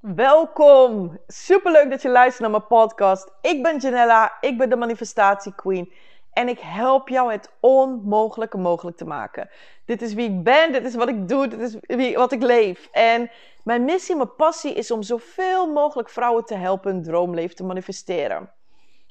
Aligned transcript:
Welkom! 0.00 1.18
Superleuk 1.26 1.90
dat 1.90 2.02
je 2.02 2.08
luistert 2.08 2.40
naar 2.40 2.50
mijn 2.50 2.66
podcast. 2.66 3.32
Ik 3.40 3.62
ben 3.62 3.78
Janella, 3.78 4.36
ik 4.40 4.58
ben 4.58 4.70
de 4.70 4.76
Manifestatie 4.76 5.54
Queen 5.54 5.92
en 6.32 6.48
ik 6.48 6.58
help 6.58 7.08
jou 7.08 7.32
het 7.32 7.50
onmogelijke 7.60 8.56
mogelijk 8.56 8.96
te 8.96 9.04
maken. 9.04 9.50
Dit 9.84 10.02
is 10.02 10.14
wie 10.14 10.28
ik 10.28 10.42
ben, 10.42 10.72
dit 10.72 10.84
is 10.84 10.94
wat 10.94 11.08
ik 11.08 11.28
doe, 11.28 11.48
dit 11.48 11.60
is 11.60 11.76
wie, 11.80 12.16
wat 12.16 12.32
ik 12.32 12.42
leef. 12.42 12.88
En 12.92 13.30
mijn 13.64 13.84
missie, 13.84 14.16
mijn 14.16 14.34
passie 14.34 14.72
is 14.72 14.90
om 14.90 15.02
zoveel 15.02 15.72
mogelijk 15.72 16.08
vrouwen 16.10 16.44
te 16.44 16.54
helpen 16.54 16.92
hun 16.92 17.02
droomleven 17.02 17.56
te 17.56 17.64
manifesteren. 17.64 18.52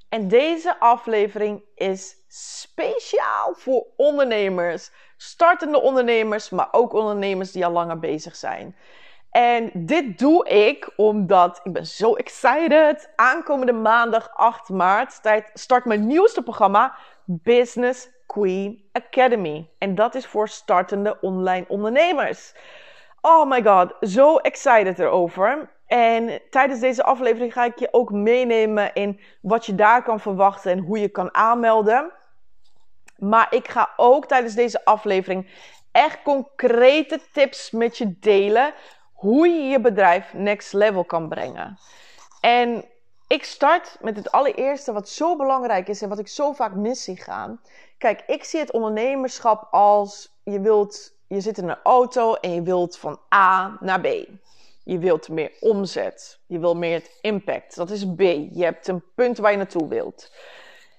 En 0.09 0.27
deze 0.27 0.79
aflevering 0.79 1.63
is 1.75 2.15
speciaal 2.27 3.53
voor 3.53 3.85
ondernemers, 3.95 4.91
startende 5.17 5.81
ondernemers, 5.81 6.49
maar 6.49 6.67
ook 6.71 6.93
ondernemers 6.93 7.51
die 7.51 7.65
al 7.65 7.71
langer 7.71 7.99
bezig 7.99 8.35
zijn. 8.35 8.75
En 9.31 9.71
dit 9.73 10.19
doe 10.19 10.47
ik 10.47 10.93
omdat 10.95 11.59
ik 11.63 11.73
ben 11.73 11.85
zo 11.85 12.13
excited. 12.13 13.09
Aankomende 13.15 13.73
maandag 13.73 14.29
8 14.33 14.69
maart 14.69 15.21
start 15.53 15.85
mijn 15.85 16.07
nieuwste 16.07 16.43
programma 16.43 16.95
Business 17.25 18.09
Queen 18.25 18.89
Academy. 18.91 19.69
En 19.77 19.95
dat 19.95 20.15
is 20.15 20.25
voor 20.25 20.47
startende 20.47 21.17
online 21.21 21.65
ondernemers. 21.67 22.53
Oh 23.21 23.49
my 23.49 23.63
god, 23.63 23.93
zo 24.01 24.37
excited 24.37 24.99
erover. 24.99 25.69
En 25.87 26.41
tijdens 26.49 26.79
deze 26.79 27.03
aflevering 27.03 27.53
ga 27.53 27.65
ik 27.65 27.79
je 27.79 27.87
ook 27.91 28.11
meenemen 28.11 28.93
in 28.93 29.19
wat 29.41 29.65
je 29.65 29.75
daar 29.75 30.03
kan 30.03 30.19
verwachten 30.19 30.71
en 30.71 30.79
hoe 30.79 30.99
je 30.99 31.09
kan 31.09 31.33
aanmelden. 31.33 32.11
Maar 33.17 33.47
ik 33.49 33.67
ga 33.67 33.89
ook 33.95 34.25
tijdens 34.25 34.53
deze 34.53 34.85
aflevering 34.85 35.49
echt 35.91 36.21
concrete 36.21 37.19
tips 37.31 37.71
met 37.71 37.97
je 37.97 38.19
delen 38.19 38.73
hoe 39.17 39.47
je 39.47 39.61
je 39.61 39.79
bedrijf 39.79 40.33
next 40.33 40.73
level 40.73 41.03
kan 41.03 41.29
brengen. 41.29 41.77
En 42.41 42.85
ik 43.27 43.43
start 43.43 43.97
met 44.01 44.15
het 44.15 44.31
allereerste 44.31 44.93
wat 44.93 45.09
zo 45.09 45.35
belangrijk 45.35 45.87
is 45.87 46.01
en 46.01 46.09
wat 46.09 46.19
ik 46.19 46.27
zo 46.27 46.53
vaak 46.53 46.75
mis 46.75 47.03
zie 47.03 47.17
gaan. 47.17 47.61
Kijk, 47.97 48.23
ik 48.27 48.43
zie 48.43 48.59
het 48.59 48.71
ondernemerschap 48.71 49.67
als 49.71 50.37
je 50.43 50.59
wilt, 50.59 51.13
je 51.27 51.41
zit 51.41 51.57
in 51.57 51.69
een 51.69 51.79
auto 51.83 52.33
en 52.33 52.53
je 52.53 52.61
wilt 52.61 52.97
van 52.97 53.19
A 53.35 53.77
naar 53.79 54.01
B. 54.01 54.07
Je 54.83 54.99
wilt 54.99 55.29
meer 55.29 55.51
omzet. 55.59 56.39
Je 56.45 56.59
wilt 56.59 56.77
meer 56.77 57.03
impact. 57.21 57.75
Dat 57.75 57.89
is 57.89 58.05
B. 58.15 58.19
Je 58.51 58.63
hebt 58.63 58.87
een 58.87 59.03
punt 59.15 59.37
waar 59.37 59.51
je 59.51 59.57
naartoe 59.57 59.87
wilt. 59.87 60.31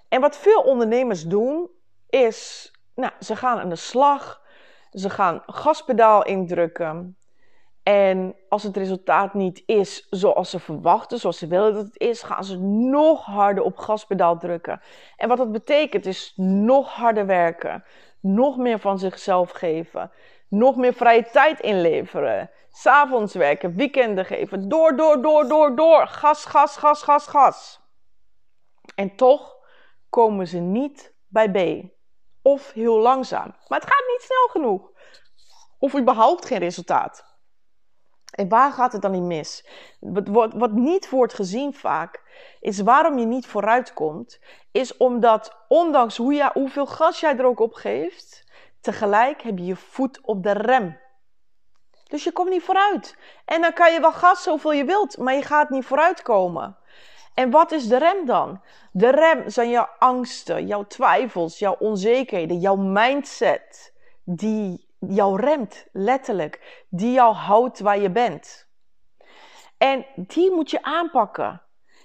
En 0.08 0.20
wat 0.20 0.36
veel 0.36 0.60
ondernemers 0.60 1.22
doen, 1.22 1.70
is, 2.10 2.70
nou, 2.94 3.12
ze 3.20 3.36
gaan 3.36 3.58
aan 3.58 3.68
de 3.68 3.76
slag. 3.76 4.42
Ze 4.92 5.10
gaan 5.10 5.42
gaspedaal 5.46 6.24
indrukken. 6.24 7.16
En 7.88 8.36
als 8.48 8.62
het 8.62 8.76
resultaat 8.76 9.34
niet 9.34 9.62
is 9.66 10.06
zoals 10.10 10.50
ze 10.50 10.58
verwachten, 10.58 11.18
zoals 11.18 11.38
ze 11.38 11.46
willen 11.46 11.74
dat 11.74 11.84
het 11.84 11.98
is, 11.98 12.22
gaan 12.22 12.44
ze 12.44 12.58
nog 12.90 13.24
harder 13.24 13.64
op 13.64 13.78
gaspedaal 13.78 14.38
drukken. 14.38 14.80
En 15.16 15.28
wat 15.28 15.38
dat 15.38 15.52
betekent 15.52 16.06
is 16.06 16.32
nog 16.36 16.94
harder 16.94 17.26
werken, 17.26 17.84
nog 18.20 18.56
meer 18.56 18.78
van 18.78 18.98
zichzelf 18.98 19.50
geven, 19.50 20.10
nog 20.48 20.76
meer 20.76 20.94
vrije 20.94 21.30
tijd 21.30 21.60
inleveren, 21.60 22.50
s'avonds 22.70 23.34
werken, 23.34 23.74
weekenden 23.74 24.24
geven, 24.24 24.68
door, 24.68 24.96
door, 24.96 25.22
door, 25.22 25.48
door, 25.48 25.76
door, 25.76 26.06
gas, 26.06 26.44
gas, 26.44 26.76
gas, 26.76 27.02
gas, 27.02 27.26
gas. 27.26 27.80
En 28.94 29.16
toch 29.16 29.56
komen 30.08 30.46
ze 30.46 30.58
niet 30.58 31.14
bij 31.26 31.50
B. 31.50 31.88
Of 32.42 32.72
heel 32.72 32.98
langzaam. 32.98 33.54
Maar 33.68 33.80
het 33.80 33.90
gaat 33.90 34.04
niet 34.08 34.22
snel 34.22 34.48
genoeg. 34.48 34.90
Of 35.78 35.96
überhaupt 35.96 36.44
geen 36.44 36.58
resultaat. 36.58 37.27
En 38.30 38.48
waar 38.48 38.72
gaat 38.72 38.92
het 38.92 39.02
dan 39.02 39.10
niet 39.10 39.22
mis? 39.22 39.66
Wat, 40.00 40.52
wat, 40.54 40.72
niet 40.72 41.10
wordt 41.10 41.34
gezien 41.34 41.74
vaak, 41.74 42.22
is 42.60 42.80
waarom 42.80 43.18
je 43.18 43.26
niet 43.26 43.46
vooruit 43.46 43.92
komt, 43.92 44.40
is 44.72 44.96
omdat 44.96 45.56
ondanks 45.68 46.16
hoe 46.16 46.50
hoeveel 46.54 46.86
gas 46.86 47.20
jij 47.20 47.36
er 47.36 47.46
ook 47.46 47.60
op 47.60 47.74
geeft, 47.74 48.44
tegelijk 48.80 49.42
heb 49.42 49.58
je 49.58 49.64
je 49.64 49.76
voet 49.76 50.20
op 50.22 50.42
de 50.42 50.52
rem. 50.52 50.98
Dus 52.08 52.24
je 52.24 52.32
komt 52.32 52.50
niet 52.50 52.62
vooruit. 52.62 53.16
En 53.44 53.60
dan 53.60 53.72
kan 53.72 53.92
je 53.92 54.00
wel 54.00 54.12
gas 54.12 54.42
zoveel 54.42 54.72
je 54.72 54.84
wilt, 54.84 55.18
maar 55.18 55.34
je 55.34 55.42
gaat 55.42 55.70
niet 55.70 55.84
vooruitkomen. 55.84 56.76
En 57.34 57.50
wat 57.50 57.72
is 57.72 57.88
de 57.88 57.96
rem 57.96 58.26
dan? 58.26 58.60
De 58.92 59.10
rem 59.10 59.50
zijn 59.50 59.70
jouw 59.70 59.88
angsten, 59.98 60.66
jouw 60.66 60.86
twijfels, 60.86 61.58
jouw 61.58 61.76
onzekerheden, 61.78 62.58
jouw 62.58 62.76
mindset, 62.76 63.94
die 64.24 64.87
jou 64.98 65.40
remt, 65.40 65.86
letterlijk. 65.92 66.84
Die 66.88 67.12
jou 67.12 67.34
houdt 67.34 67.80
waar 67.80 67.98
je 67.98 68.10
bent. 68.10 68.68
En 69.78 70.06
die 70.16 70.50
moet 70.50 70.70
je 70.70 70.82
aanpakken. 70.82 71.62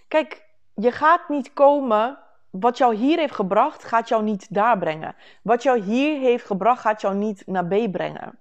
Kijk, 0.07 0.45
je 0.73 0.91
gaat 0.91 1.29
niet 1.29 1.53
komen. 1.53 2.17
Wat 2.49 2.77
jou 2.77 2.95
hier 2.95 3.17
heeft 3.17 3.35
gebracht, 3.35 3.83
gaat 3.83 4.07
jou 4.07 4.23
niet 4.23 4.53
daar 4.53 4.77
brengen. 4.77 5.15
Wat 5.43 5.63
jou 5.63 5.79
hier 5.79 6.19
heeft 6.19 6.45
gebracht, 6.45 6.81
gaat 6.81 7.01
jou 7.01 7.15
niet 7.15 7.43
naar 7.45 7.65
B 7.65 7.91
brengen. 7.91 8.39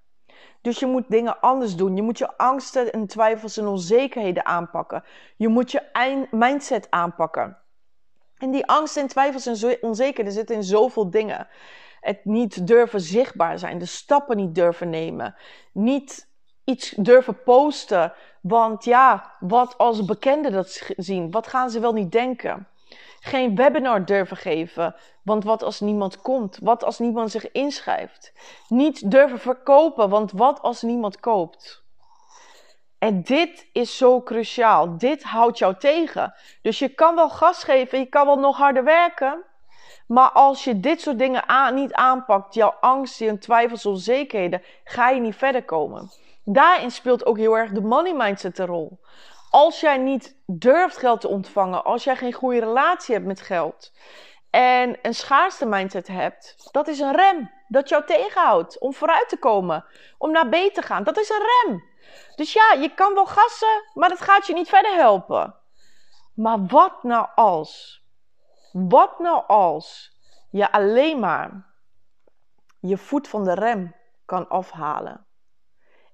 Dus 0.60 0.78
je 0.78 0.86
moet 0.86 1.04
dingen 1.08 1.40
anders 1.40 1.76
doen. 1.76 1.96
Je 1.96 2.02
moet 2.02 2.18
je 2.18 2.36
angsten 2.36 2.92
en 2.92 3.06
twijfels 3.06 3.56
en 3.56 3.66
onzekerheden 3.66 4.46
aanpakken. 4.46 5.04
Je 5.36 5.48
moet 5.48 5.70
je 5.70 6.26
mindset 6.30 6.86
aanpakken. 6.90 7.58
En 8.38 8.50
die 8.50 8.66
angsten 8.66 9.02
en 9.02 9.08
twijfels 9.08 9.46
en 9.46 9.78
onzekerheden 9.80 10.32
zitten 10.32 10.56
in 10.56 10.62
zoveel 10.62 11.10
dingen 11.10 11.48
het 12.02 12.24
niet 12.24 12.66
durven 12.66 13.00
zichtbaar 13.00 13.58
zijn, 13.58 13.78
de 13.78 13.86
stappen 13.86 14.36
niet 14.36 14.54
durven 14.54 14.90
nemen, 14.90 15.34
niet 15.72 16.28
iets 16.64 16.90
durven 16.90 17.42
posten. 17.42 18.12
Want 18.40 18.84
ja, 18.84 19.32
wat 19.40 19.78
als 19.78 20.04
bekenden 20.04 20.52
dat 20.52 20.92
zien? 20.96 21.30
Wat 21.30 21.46
gaan 21.46 21.70
ze 21.70 21.80
wel 21.80 21.92
niet 21.92 22.12
denken? 22.12 22.66
Geen 23.20 23.56
webinar 23.56 24.04
durven 24.04 24.36
geven, 24.36 24.94
want 25.22 25.44
wat 25.44 25.62
als 25.62 25.80
niemand 25.80 26.20
komt? 26.20 26.58
Wat 26.62 26.84
als 26.84 26.98
niemand 26.98 27.30
zich 27.30 27.52
inschrijft? 27.52 28.32
Niet 28.68 29.10
durven 29.10 29.38
verkopen, 29.38 30.08
want 30.08 30.32
wat 30.32 30.60
als 30.60 30.82
niemand 30.82 31.20
koopt? 31.20 31.84
En 32.98 33.22
dit 33.22 33.68
is 33.72 33.96
zo 33.96 34.22
cruciaal. 34.22 34.98
Dit 34.98 35.22
houdt 35.22 35.58
jou 35.58 35.76
tegen. 35.78 36.34
Dus 36.62 36.78
je 36.78 36.88
kan 36.88 37.14
wel 37.14 37.30
gas 37.30 37.64
geven, 37.64 37.98
je 37.98 38.06
kan 38.06 38.26
wel 38.26 38.38
nog 38.38 38.56
harder 38.56 38.84
werken. 38.84 39.44
Maar 40.12 40.30
als 40.30 40.64
je 40.64 40.80
dit 40.80 41.00
soort 41.00 41.18
dingen 41.18 41.74
niet 41.74 41.92
aanpakt, 41.92 42.54
jouw 42.54 42.74
angst, 42.80 43.18
je 43.18 43.38
twijfels, 43.38 43.86
onzekerheden, 43.86 44.62
ga 44.84 45.08
je 45.08 45.20
niet 45.20 45.36
verder 45.36 45.64
komen. 45.64 46.10
Daarin 46.44 46.90
speelt 46.90 47.26
ook 47.26 47.36
heel 47.36 47.58
erg 47.58 47.70
de 47.70 47.80
money 47.80 48.14
mindset 48.14 48.58
een 48.58 48.66
rol. 48.66 49.00
Als 49.50 49.80
jij 49.80 49.96
niet 49.96 50.36
durft 50.46 50.96
geld 50.96 51.20
te 51.20 51.28
ontvangen, 51.28 51.84
als 51.84 52.04
jij 52.04 52.16
geen 52.16 52.32
goede 52.32 52.58
relatie 52.58 53.14
hebt 53.14 53.26
met 53.26 53.40
geld 53.40 53.92
en 54.50 54.98
een 55.02 55.14
schaarste 55.14 55.66
mindset 55.66 56.08
hebt, 56.08 56.68
dat 56.70 56.88
is 56.88 56.98
een 56.98 57.16
rem 57.16 57.50
dat 57.68 57.88
jou 57.88 58.04
tegenhoudt 58.06 58.78
om 58.78 58.94
vooruit 58.94 59.28
te 59.28 59.38
komen, 59.38 59.84
om 60.18 60.30
naar 60.30 60.48
B 60.48 60.54
te 60.54 60.82
gaan. 60.82 61.04
Dat 61.04 61.18
is 61.18 61.30
een 61.30 61.46
rem. 61.66 61.84
Dus 62.36 62.52
ja, 62.52 62.72
je 62.80 62.94
kan 62.94 63.14
wel 63.14 63.26
gassen, 63.26 63.82
maar 63.94 64.08
dat 64.08 64.20
gaat 64.20 64.46
je 64.46 64.54
niet 64.54 64.68
verder 64.68 64.94
helpen. 64.94 65.54
Maar 66.34 66.66
wat 66.66 67.02
nou 67.02 67.26
als 67.34 68.01
wat 68.72 69.18
nou 69.18 69.46
als 69.46 70.16
je 70.50 70.72
alleen 70.72 71.18
maar 71.18 71.66
je 72.80 72.98
voet 72.98 73.28
van 73.28 73.44
de 73.44 73.54
rem 73.54 73.94
kan 74.24 74.48
afhalen 74.48 75.26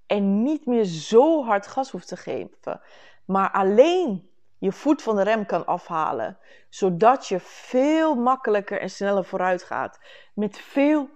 en 0.07 0.43
niet 0.43 0.67
meer 0.67 0.85
zo 0.85 1.45
hard 1.45 1.67
gas 1.67 1.91
hoeft 1.91 2.09
te 2.09 2.17
geven, 2.17 2.81
maar 3.25 3.51
alleen 3.51 4.31
je 4.59 4.73
voet 4.73 5.03
van 5.03 5.17
de 5.17 5.23
rem 5.23 5.47
kan 5.47 5.67
afhalen, 5.67 6.39
zodat 6.69 7.27
je 7.27 7.41
veel 7.41 8.15
makkelijker 8.15 8.81
en 8.81 8.91
sneller 8.91 9.25
vooruit 9.25 9.63
gaat, 9.63 10.01
met 10.35 10.59
veel 10.59 11.09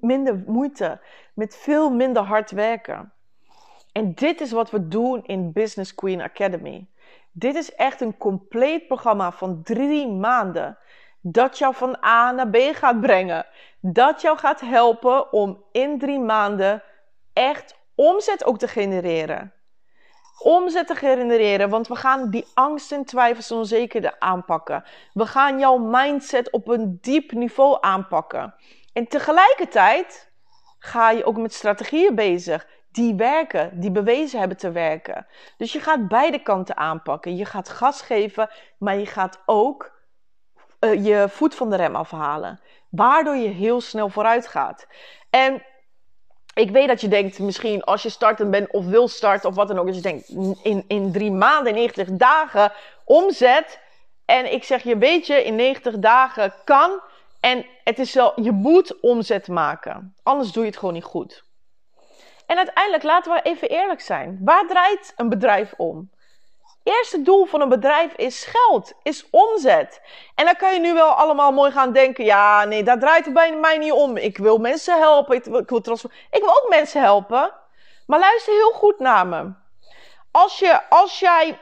minder 0.00 0.44
moeite, 0.46 1.00
met 1.34 1.56
veel 1.56 1.90
minder 1.90 2.22
hard 2.22 2.50
werken. 2.50 3.12
En 3.92 4.14
dit 4.14 4.40
is 4.40 4.52
wat 4.52 4.70
we 4.70 4.88
doen 4.88 5.24
in 5.24 5.52
Business 5.52 5.94
Queen 5.94 6.20
Academy. 6.20 6.88
Dit 7.32 7.54
is 7.54 7.74
echt 7.74 8.00
een 8.00 8.16
compleet 8.16 8.86
programma 8.86 9.32
van 9.32 9.62
drie 9.62 10.08
maanden. 10.08 10.78
Dat 11.20 11.58
jou 11.58 11.74
van 11.74 12.04
A 12.04 12.30
naar 12.30 12.48
B 12.48 12.56
gaat 12.56 13.00
brengen. 13.00 13.46
Dat 13.80 14.20
jou 14.20 14.38
gaat 14.38 14.60
helpen 14.60 15.32
om 15.32 15.64
in 15.72 15.98
drie 15.98 16.18
maanden 16.18 16.82
echt 17.32 17.78
omzet 17.94 18.44
ook 18.44 18.58
te 18.58 18.68
genereren. 18.68 19.52
Omzet 20.38 20.86
te 20.86 20.94
genereren, 20.94 21.68
want 21.68 21.88
we 21.88 21.96
gaan 21.96 22.30
die 22.30 22.46
angst 22.54 22.92
en 22.92 23.04
twijfels 23.04 23.50
en 23.50 23.56
onzekerheden 23.56 24.20
aanpakken. 24.20 24.84
We 25.12 25.26
gaan 25.26 25.58
jouw 25.58 25.76
mindset 25.76 26.50
op 26.50 26.68
een 26.68 26.98
diep 27.00 27.32
niveau 27.32 27.78
aanpakken. 27.80 28.54
En 28.92 29.06
tegelijkertijd 29.06 30.30
ga 30.78 31.10
je 31.10 31.24
ook 31.24 31.36
met 31.36 31.54
strategieën 31.54 32.14
bezig 32.14 32.66
die 32.92 33.14
werken, 33.14 33.80
die 33.80 33.90
bewezen 33.90 34.38
hebben 34.38 34.56
te 34.56 34.70
werken. 34.70 35.26
Dus 35.56 35.72
je 35.72 35.80
gaat 35.80 36.08
beide 36.08 36.42
kanten 36.42 36.76
aanpakken. 36.76 37.36
Je 37.36 37.44
gaat 37.44 37.68
gas 37.68 38.02
geven, 38.02 38.50
maar 38.78 38.98
je 38.98 39.06
gaat 39.06 39.42
ook 39.46 39.98
uh, 40.80 41.04
je 41.04 41.28
voet 41.28 41.54
van 41.54 41.70
de 41.70 41.76
rem 41.76 41.96
afhalen. 41.96 42.60
Waardoor 42.88 43.36
je 43.36 43.48
heel 43.48 43.80
snel 43.80 44.08
vooruit 44.08 44.46
gaat. 44.46 44.86
En 45.30 45.62
ik 46.54 46.70
weet 46.70 46.88
dat 46.88 47.00
je 47.00 47.08
denkt, 47.08 47.38
misschien 47.38 47.84
als 47.84 48.02
je 48.02 48.08
startend 48.08 48.50
bent 48.50 48.72
of 48.72 48.84
wil 48.84 49.08
starten 49.08 49.48
of 49.48 49.54
wat 49.54 49.68
dan 49.68 49.78
ook, 49.78 49.86
dat 49.86 49.94
je 49.94 50.00
denkt, 50.00 50.28
in, 50.62 50.84
in 50.86 51.12
drie 51.12 51.30
maanden, 51.30 51.74
90 51.74 52.08
dagen 52.10 52.72
omzet. 53.04 53.80
En 54.24 54.52
ik 54.52 54.64
zeg 54.64 54.82
je, 54.82 54.98
weet 54.98 55.26
je, 55.26 55.44
in 55.44 55.54
90 55.54 55.98
dagen 55.98 56.54
kan. 56.64 57.00
En 57.40 57.66
het 57.84 57.98
is 57.98 58.14
wel, 58.14 58.40
je 58.40 58.52
moet 58.52 59.00
omzet 59.00 59.48
maken. 59.48 60.14
Anders 60.22 60.52
doe 60.52 60.62
je 60.62 60.68
het 60.68 60.78
gewoon 60.78 60.94
niet 60.94 61.04
goed. 61.04 61.44
En 62.50 62.56
uiteindelijk 62.56 63.02
laten 63.02 63.32
we 63.32 63.42
even 63.42 63.68
eerlijk 63.68 64.00
zijn. 64.00 64.38
Waar 64.40 64.66
draait 64.66 65.12
een 65.16 65.28
bedrijf 65.28 65.74
om? 65.76 66.10
Eerste 66.82 67.22
doel 67.22 67.44
van 67.44 67.60
een 67.60 67.68
bedrijf 67.68 68.12
is 68.14 68.44
geld, 68.44 68.92
is 69.02 69.30
omzet. 69.30 70.00
En 70.34 70.44
dan 70.44 70.56
kan 70.56 70.72
je 70.72 70.80
nu 70.80 70.94
wel 70.94 71.10
allemaal 71.10 71.52
mooi 71.52 71.70
gaan 71.70 71.92
denken: 71.92 72.24
ja, 72.24 72.64
nee, 72.64 72.82
daar 72.82 72.98
draait 72.98 73.24
het 73.24 73.34
bij 73.34 73.56
mij 73.56 73.78
niet 73.78 73.92
om. 73.92 74.16
Ik 74.16 74.38
wil 74.38 74.58
mensen 74.58 74.98
helpen, 74.98 75.36
ik 75.36 75.44
wil, 75.44 75.58
ik 75.58 75.68
wil, 75.68 75.96
ik 76.30 76.40
wil 76.40 76.62
ook 76.62 76.66
mensen 76.68 77.00
helpen. 77.00 77.52
Maar 78.06 78.18
luister 78.18 78.52
heel 78.52 78.72
goed 78.72 78.98
naar 78.98 79.26
me. 79.26 79.52
Als, 80.30 80.58
je, 80.58 80.88
als 80.88 81.18
jij 81.20 81.58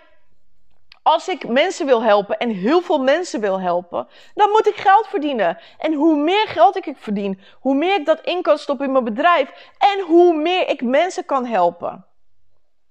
als 1.08 1.28
ik 1.28 1.49
mensen 1.49 1.87
wil 1.87 2.02
helpen 2.02 2.38
en 2.38 2.50
heel 2.50 2.81
veel 2.81 3.02
mensen 3.02 3.40
wil 3.40 3.60
helpen, 3.60 4.08
dan 4.34 4.50
moet 4.50 4.66
ik 4.66 4.76
geld 4.76 5.06
verdienen. 5.06 5.58
En 5.78 5.93
hoe 5.93 6.16
meer 6.16 6.46
geld 6.49 6.76
ik 6.76 6.94
verdien, 6.96 7.40
hoe 7.60 7.75
meer 7.75 7.99
ik 7.99 8.06
dat 8.06 8.20
in 8.20 8.43
kan 8.43 8.58
stoppen 8.58 8.87
in 8.87 8.93
mijn 8.93 9.05
bedrijf 9.05 9.72
en 9.78 10.00
hoe 10.00 10.34
meer 10.34 10.69
ik 10.69 10.82
mensen 10.82 11.25
kan 11.25 11.46
helpen. 11.46 12.06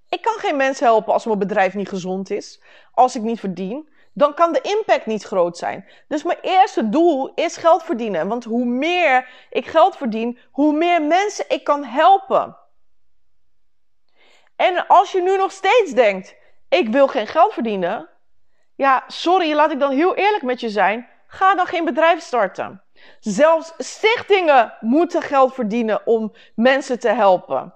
Ik 0.10 0.22
kan 0.22 0.34
geen 0.34 0.56
mensen 0.56 0.86
helpen 0.86 1.14
als 1.14 1.26
mijn 1.26 1.40
bedrijf 1.40 1.74
niet 1.74 1.90
gezond 1.90 2.30
is, 2.30 2.62
als 2.94 3.16
ik 3.16 3.22
niet 3.22 3.40
verdien. 3.40 3.90
Dan 4.14 4.34
kan 4.34 4.54
de 4.54 4.62
impact 4.62 5.06
niet 5.06 5.24
groot 5.24 5.58
zijn. 5.58 5.86
Dus 6.08 6.24
mijn 6.24 6.40
eerste 6.42 6.90
doel 6.90 7.32
is 7.36 7.58
geld 7.58 7.84
verdienen. 7.84 8.28
Want 8.28 8.44
hoe 8.44 8.66
meer 8.66 9.30
ik 9.50 9.66
geld 9.66 9.98
verdien, 9.98 10.40
hoe 10.52 10.74
meer 10.74 11.02
mensen 11.02 11.46
ik 11.48 11.64
kan 11.64 11.84
helpen. 11.84 12.58
En 14.56 14.88
als 14.88 15.12
je 15.12 15.22
nu 15.22 15.38
nog 15.38 15.52
steeds 15.52 15.92
denkt, 15.92 16.36
ik 16.70 16.90
wil 16.90 17.08
geen 17.08 17.28
geld 17.28 17.54
verdienen. 17.54 18.10
Ja, 18.76 19.04
sorry, 19.08 19.54
laat 19.54 19.72
ik 19.72 19.80
dan 19.80 19.92
heel 19.92 20.16
eerlijk 20.16 20.44
met 20.44 20.60
je 20.60 20.70
zijn. 20.70 21.08
Ga 21.28 21.56
dan 21.56 21.66
geen 21.66 21.86
bedrijf 21.86 22.22
starten. 22.22 22.82
Zelfs 23.20 23.74
stichtingen 23.78 24.74
moeten 24.80 25.22
geld 25.22 25.54
verdienen 25.54 26.02
om 26.06 26.34
mensen 26.56 27.00
te 27.00 27.10
helpen. 27.10 27.74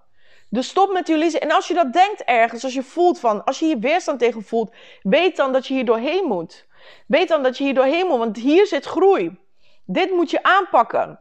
Dus 0.49 0.67
stop 0.67 0.91
met 0.91 1.07
jullie. 1.07 1.39
En 1.39 1.51
als 1.51 1.67
je 1.67 1.73
dat 1.73 1.93
denkt 1.93 2.23
ergens, 2.23 2.63
als 2.63 2.73
je 2.73 2.83
voelt 2.83 3.19
van, 3.19 3.43
als 3.43 3.59
je 3.59 3.65
hier 3.65 3.79
weerstand 3.79 4.19
tegen 4.19 4.43
voelt, 4.43 4.73
weet 5.01 5.35
dan 5.35 5.51
dat 5.51 5.67
je 5.67 5.73
hier 5.73 5.85
doorheen 5.85 6.25
moet. 6.25 6.65
Weet 7.07 7.27
dan 7.27 7.43
dat 7.43 7.57
je 7.57 7.63
hier 7.63 7.73
doorheen 7.73 8.07
moet, 8.07 8.17
want 8.17 8.37
hier 8.37 8.65
zit 8.67 8.85
groei. 8.85 9.39
Dit 9.85 10.11
moet 10.11 10.31
je 10.31 10.43
aanpakken. 10.43 11.19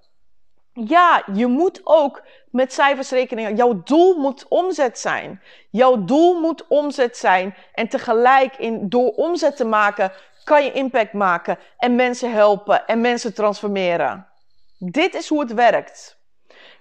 Ja, 0.86 1.22
je 1.34 1.46
moet 1.46 1.80
ook 1.84 2.22
met 2.50 2.72
cijfers 2.72 3.10
rekenen. 3.10 3.56
Jouw 3.56 3.82
doel 3.82 4.18
moet 4.18 4.48
omzet 4.48 4.98
zijn. 4.98 5.42
Jouw 5.70 6.04
doel 6.04 6.40
moet 6.40 6.66
omzet 6.66 7.16
zijn. 7.16 7.54
En 7.74 7.88
tegelijk, 7.88 8.56
in, 8.56 8.88
door 8.88 9.10
omzet 9.10 9.56
te 9.56 9.64
maken, 9.64 10.12
kan 10.44 10.64
je 10.64 10.72
impact 10.72 11.12
maken 11.12 11.58
en 11.76 11.94
mensen 11.94 12.32
helpen 12.32 12.86
en 12.86 13.00
mensen 13.00 13.34
transformeren. 13.34 14.26
Dit 14.78 15.14
is 15.14 15.28
hoe 15.28 15.40
het 15.40 15.54
werkt. 15.54 16.18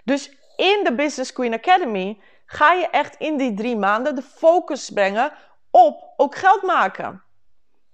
Dus 0.04 0.30
in 0.56 0.80
de 0.84 0.94
Business 0.96 1.34
Queen 1.34 1.54
Academy 1.54 2.22
ga 2.46 2.74
je 2.74 2.90
echt 2.90 3.16
in 3.16 3.38
die 3.38 3.54
drie 3.54 3.78
maanden 3.78 4.16
de 4.16 4.22
focus 4.22 4.90
brengen 4.90 5.32
op 5.72 6.14
ook 6.18 6.36
geld 6.36 6.62
maken. 6.62 7.24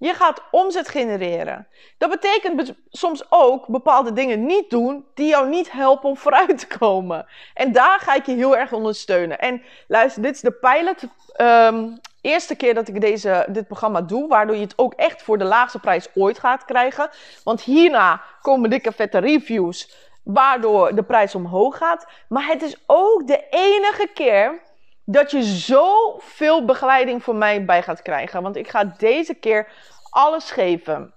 Je 0.05 0.13
gaat 0.13 0.41
omzet 0.51 0.89
genereren. 0.89 1.67
Dat 1.97 2.09
betekent 2.09 2.73
soms 2.89 3.25
ook 3.29 3.67
bepaalde 3.67 4.13
dingen 4.13 4.45
niet 4.45 4.69
doen 4.69 5.05
die 5.13 5.27
jou 5.27 5.49
niet 5.49 5.71
helpen 5.71 6.09
om 6.09 6.17
vooruit 6.17 6.57
te 6.59 6.77
komen. 6.77 7.25
En 7.53 7.71
daar 7.71 7.99
ga 7.99 8.15
ik 8.15 8.25
je 8.25 8.35
heel 8.35 8.57
erg 8.57 8.71
ondersteunen. 8.71 9.39
En 9.39 9.61
luister, 9.87 10.21
dit 10.21 10.35
is 10.35 10.41
de 10.41 10.51
pilot. 10.51 11.03
Um, 11.41 11.99
eerste 12.21 12.55
keer 12.55 12.73
dat 12.73 12.87
ik 12.87 13.01
deze, 13.01 13.45
dit 13.49 13.67
programma 13.67 14.01
doe, 14.01 14.27
waardoor 14.27 14.55
je 14.55 14.61
het 14.61 14.77
ook 14.77 14.93
echt 14.93 15.21
voor 15.21 15.37
de 15.37 15.43
laagste 15.43 15.79
prijs 15.79 16.07
ooit 16.15 16.39
gaat 16.39 16.65
krijgen. 16.65 17.09
Want 17.43 17.61
hierna 17.61 18.21
komen 18.41 18.69
dikke 18.69 18.91
vette 18.91 19.17
reviews, 19.17 19.95
waardoor 20.23 20.95
de 20.95 21.03
prijs 21.03 21.35
omhoog 21.35 21.77
gaat. 21.77 22.07
Maar 22.29 22.47
het 22.47 22.61
is 22.61 22.77
ook 22.85 23.27
de 23.27 23.43
enige 23.49 24.09
keer 24.13 24.61
dat 25.05 25.31
je 25.31 25.43
zoveel 25.43 26.65
begeleiding 26.65 27.23
voor 27.23 27.35
mij 27.35 27.65
bij 27.65 27.83
gaat 27.83 28.01
krijgen. 28.01 28.41
Want 28.41 28.55
ik 28.55 28.69
ga 28.69 28.83
deze 28.97 29.33
keer 29.33 29.67
alles 30.15 30.51
geven. 30.51 31.13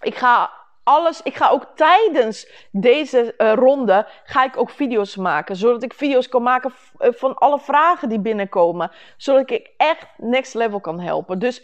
Ik 0.00 0.14
ga 0.14 0.50
alles, 0.82 1.22
ik 1.22 1.34
ga 1.36 1.48
ook 1.48 1.66
tijdens 1.74 2.66
deze 2.70 3.34
uh, 3.38 3.52
ronde, 3.52 4.06
ga 4.24 4.44
ik 4.44 4.56
ook 4.56 4.70
video's 4.70 5.16
maken. 5.16 5.56
Zodat 5.56 5.82
ik 5.82 5.94
video's 5.94 6.28
kan 6.28 6.42
maken 6.42 6.72
eh, 6.98 7.12
van 7.12 7.34
alle 7.34 7.60
vragen 7.60 8.08
die 8.08 8.20
binnenkomen. 8.20 8.90
Zodat 9.16 9.50
ik 9.50 9.70
echt 9.76 10.06
next 10.16 10.54
level 10.54 10.80
kan 10.80 11.00
helpen. 11.00 11.38
Dus 11.38 11.62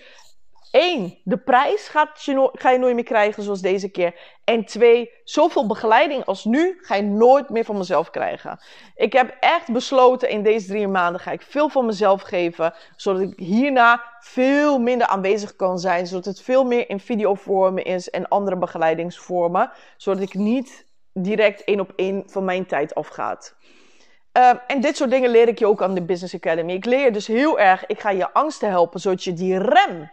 Eén, 0.71 1.19
de 1.25 1.39
prijs 1.39 1.89
gaat 1.89 2.27
ga 2.53 2.71
je 2.71 2.79
nooit 2.79 2.95
meer 2.95 3.05
krijgen 3.05 3.43
zoals 3.43 3.61
deze 3.61 3.91
keer. 3.91 4.15
En 4.45 4.65
twee, 4.65 5.11
zoveel 5.25 5.67
begeleiding 5.67 6.25
als 6.25 6.45
nu 6.45 6.79
ga 6.81 6.95
je 6.95 7.03
nooit 7.03 7.49
meer 7.49 7.65
van 7.65 7.79
mezelf 7.79 8.11
krijgen. 8.11 8.61
Ik 8.95 9.13
heb 9.13 9.37
echt 9.41 9.73
besloten 9.73 10.29
in 10.29 10.43
deze 10.43 10.67
drie 10.67 10.89
maanden 10.89 11.21
ga 11.21 11.31
ik 11.31 11.43
veel 11.43 11.69
van 11.69 11.87
mezelf 11.87 12.23
geven. 12.23 12.75
Zodat 12.97 13.21
ik 13.21 13.39
hierna 13.39 14.03
veel 14.21 14.79
minder 14.79 15.07
aanwezig 15.07 15.57
kan 15.57 15.79
zijn. 15.79 16.07
Zodat 16.07 16.25
het 16.25 16.43
veel 16.43 16.65
meer 16.65 16.89
in 16.89 17.01
videovormen 17.01 17.85
is 17.85 18.11
en 18.11 18.29
andere 18.29 18.57
begeleidingsvormen. 18.57 19.71
Zodat 19.97 20.23
ik 20.23 20.35
niet 20.35 20.87
direct 21.13 21.65
één 21.65 21.81
op 21.81 21.93
één 21.97 22.23
van 22.27 22.45
mijn 22.45 22.67
tijd 22.67 22.95
afgaat. 22.95 23.57
Uh, 24.39 24.53
en 24.67 24.81
dit 24.81 24.97
soort 24.97 25.11
dingen 25.11 25.31
leer 25.31 25.49
ik 25.49 25.59
je 25.59 25.67
ook 25.67 25.83
aan 25.83 25.95
de 25.95 26.03
Business 26.03 26.35
Academy. 26.35 26.73
Ik 26.73 26.85
leer 26.85 27.13
dus 27.13 27.27
heel 27.27 27.59
erg, 27.59 27.87
ik 27.87 28.01
ga 28.01 28.11
je 28.11 28.33
angsten 28.33 28.69
helpen, 28.69 29.01
zodat 29.01 29.25
je 29.25 29.33
die 29.33 29.59
rem 29.59 30.11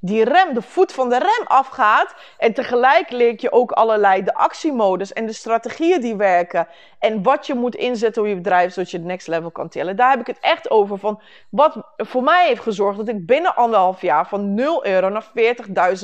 die 0.00 0.24
rem, 0.24 0.54
de 0.54 0.62
voet 0.62 0.92
van 0.92 1.08
de 1.08 1.18
rem 1.18 1.46
afgaat. 1.46 2.14
En 2.38 2.52
tegelijk 2.52 3.10
leer 3.10 3.34
je 3.36 3.52
ook 3.52 3.72
allerlei 3.72 4.22
de 4.22 4.34
actiemodus 4.34 5.12
en 5.12 5.26
de 5.26 5.32
strategieën 5.32 6.00
die 6.00 6.16
werken. 6.16 6.68
En 6.98 7.22
wat 7.22 7.46
je 7.46 7.54
moet 7.54 7.74
inzetten 7.74 8.22
op 8.22 8.28
je 8.28 8.34
bedrijf, 8.34 8.72
zodat 8.72 8.90
je 8.90 8.96
het 8.96 9.06
next 9.06 9.26
level 9.26 9.50
kan 9.50 9.68
tillen. 9.68 9.96
Daar 9.96 10.10
heb 10.10 10.20
ik 10.20 10.26
het 10.26 10.38
echt 10.40 10.70
over 10.70 10.98
van 10.98 11.20
wat 11.50 11.76
voor 11.96 12.22
mij 12.22 12.46
heeft 12.46 12.62
gezorgd 12.62 12.98
dat 12.98 13.08
ik 13.08 13.26
binnen 13.26 13.56
anderhalf 13.56 14.00
jaar 14.00 14.28
van 14.28 14.54
0 14.54 14.86
euro 14.86 15.08
naar 15.08 15.30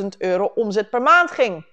40.000 0.01 0.07
euro 0.19 0.53
omzet 0.55 0.91
per 0.91 1.03
maand 1.03 1.31
ging 1.31 1.65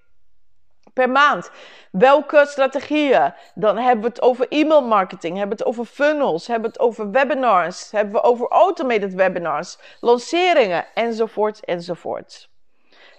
per 0.94 1.10
maand. 1.10 1.52
Welke 1.92 2.46
strategieën? 2.48 3.34
Dan 3.56 3.78
hebben 3.78 4.02
we 4.04 4.08
het 4.08 4.22
over 4.22 4.48
e-mail 4.48 4.82
marketing, 4.82 5.38
hebben 5.38 5.58
we 5.58 5.64
het 5.64 5.74
over 5.74 5.86
funnels, 5.86 6.48
hebben 6.48 6.72
we 6.72 6.78
het 6.78 6.86
over 6.86 7.12
webinars, 7.12 7.92
hebben 7.92 8.14
we 8.14 8.22
over 8.22 8.48
automated 8.48 9.14
webinars, 9.14 9.78
lanceringen 10.00 10.86
enzovoort 10.94 11.66
enzovoort. 11.66 12.50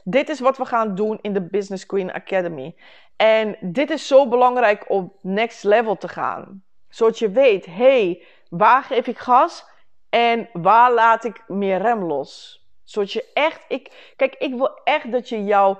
Dit 0.04 0.28
is 0.28 0.40
wat 0.40 0.56
we 0.56 0.64
gaan 0.64 0.94
doen 0.94 1.18
in 1.22 1.32
de 1.32 1.42
Business 1.42 1.86
Queen 1.86 2.12
Academy. 2.12 2.74
En 3.16 3.56
dit 3.60 3.90
is 3.90 4.06
zo 4.06 4.28
belangrijk 4.28 4.90
om 4.90 5.12
next 5.20 5.64
level 5.64 5.96
te 5.96 6.08
gaan. 6.08 6.62
Zodat 6.88 7.18
je 7.18 7.30
weet, 7.30 7.66
hey, 7.66 8.22
waar 8.48 8.82
geef 8.82 9.06
ik 9.06 9.18
gas 9.18 9.64
en 10.08 10.48
waar 10.52 10.92
laat 10.92 11.24
ik 11.24 11.42
meer 11.46 11.78
rem 11.78 12.04
los? 12.04 12.62
Zodat 12.84 13.12
je 13.12 13.30
echt, 13.34 13.64
ik, 13.68 14.12
kijk, 14.16 14.34
ik 14.34 14.54
wil 14.54 14.80
echt 14.84 15.12
dat 15.12 15.28
je 15.28 15.44
jouw 15.44 15.78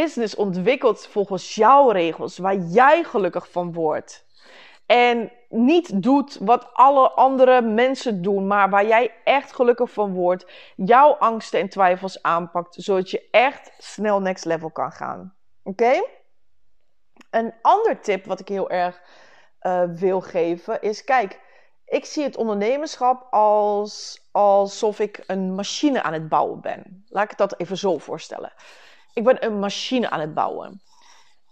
business 0.00 0.34
ontwikkelt 0.34 1.06
volgens 1.06 1.54
jouw 1.54 1.90
regels, 1.90 2.38
waar 2.38 2.56
jij 2.56 3.04
gelukkig 3.04 3.50
van 3.50 3.72
wordt. 3.72 4.26
En 4.86 5.32
niet 5.48 6.02
doet 6.02 6.38
wat 6.40 6.70
alle 6.72 7.10
andere 7.10 7.60
mensen 7.60 8.22
doen, 8.22 8.46
maar 8.46 8.70
waar 8.70 8.86
jij 8.86 9.14
echt 9.24 9.52
gelukkig 9.52 9.90
van 9.90 10.12
wordt. 10.12 10.46
Jouw 10.76 11.12
angsten 11.12 11.60
en 11.60 11.68
twijfels 11.68 12.22
aanpakt, 12.22 12.74
zodat 12.78 13.10
je 13.10 13.28
echt 13.30 13.72
snel 13.78 14.20
next 14.20 14.44
level 14.44 14.70
kan 14.70 14.92
gaan. 14.92 15.34
Oké? 15.62 16.02
Een 17.30 17.54
ander 17.62 18.00
tip 18.00 18.24
wat 18.24 18.40
ik 18.40 18.48
heel 18.48 18.70
erg 18.70 19.00
uh, 19.60 19.82
wil 19.94 20.20
geven 20.20 20.80
is: 20.80 21.04
kijk, 21.04 21.40
ik 21.86 22.04
zie 22.04 22.24
het 22.24 22.36
ondernemerschap 22.36 23.26
als 23.30 24.22
alsof 24.32 24.98
ik 24.98 25.24
een 25.26 25.54
machine 25.54 26.02
aan 26.02 26.12
het 26.12 26.28
bouwen 26.28 26.60
ben. 26.60 27.04
Laat 27.08 27.30
ik 27.30 27.38
dat 27.38 27.60
even 27.60 27.76
zo 27.76 27.98
voorstellen 27.98 28.52
ik 29.14 29.24
ben 29.24 29.44
een 29.44 29.58
machine 29.58 30.10
aan 30.10 30.20
het 30.20 30.34
bouwen. 30.34 30.82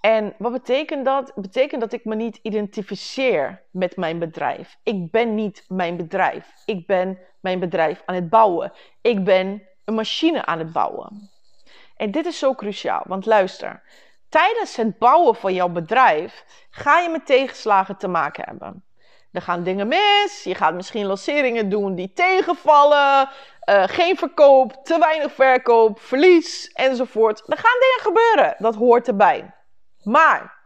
En 0.01 0.35
wat 0.39 0.53
betekent 0.53 1.05
dat? 1.05 1.33
betekent 1.35 1.81
dat 1.81 1.93
ik 1.93 2.05
me 2.05 2.15
niet 2.15 2.39
identificeer 2.43 3.63
met 3.71 3.97
mijn 3.97 4.19
bedrijf. 4.19 4.77
Ik 4.83 5.11
ben 5.11 5.35
niet 5.35 5.65
mijn 5.69 5.97
bedrijf. 5.97 6.53
Ik 6.65 6.87
ben 6.87 7.19
mijn 7.41 7.61
bedrijf 7.61 8.03
aan 8.07 8.15
het 8.15 8.29
bouwen. 8.29 8.73
Ik 9.01 9.25
ben 9.25 9.63
een 9.85 9.95
machine 9.95 10.45
aan 10.45 10.59
het 10.59 10.73
bouwen. 10.73 11.31
En 11.97 12.11
dit 12.11 12.27
is 12.27 12.39
zo 12.39 12.55
cruciaal, 12.55 13.03
want 13.07 13.27
luister. 13.27 13.83
Tijdens 14.29 14.77
het 14.77 14.99
bouwen 14.99 15.35
van 15.35 15.55
jouw 15.55 15.69
bedrijf 15.69 16.45
ga 16.71 16.99
je 16.99 17.09
met 17.09 17.27
tegenslagen 17.27 17.97
te 17.97 18.09
maken 18.09 18.45
hebben. 18.45 18.85
Er 19.33 19.43
gaan 19.43 19.63
dingen 19.63 19.89
mis. 19.89 20.41
Je 20.45 20.55
gaat 20.55 20.75
misschien 20.75 21.07
lanceringen 21.07 21.69
doen 21.69 21.95
die 21.95 22.13
tegenvallen. 22.13 23.29
Uh, 23.69 23.83
geen 23.87 24.17
verkoop, 24.17 24.85
te 24.85 24.99
weinig 24.99 25.33
verkoop, 25.33 26.01
verlies 26.01 26.73
enzovoort. 26.73 27.43
Er 27.47 27.59
gaan 27.59 27.81
dingen 27.81 28.01
gebeuren. 28.01 28.55
Dat 28.59 28.75
hoort 28.75 29.09
erbij. 29.09 29.55
Maar, 30.03 30.59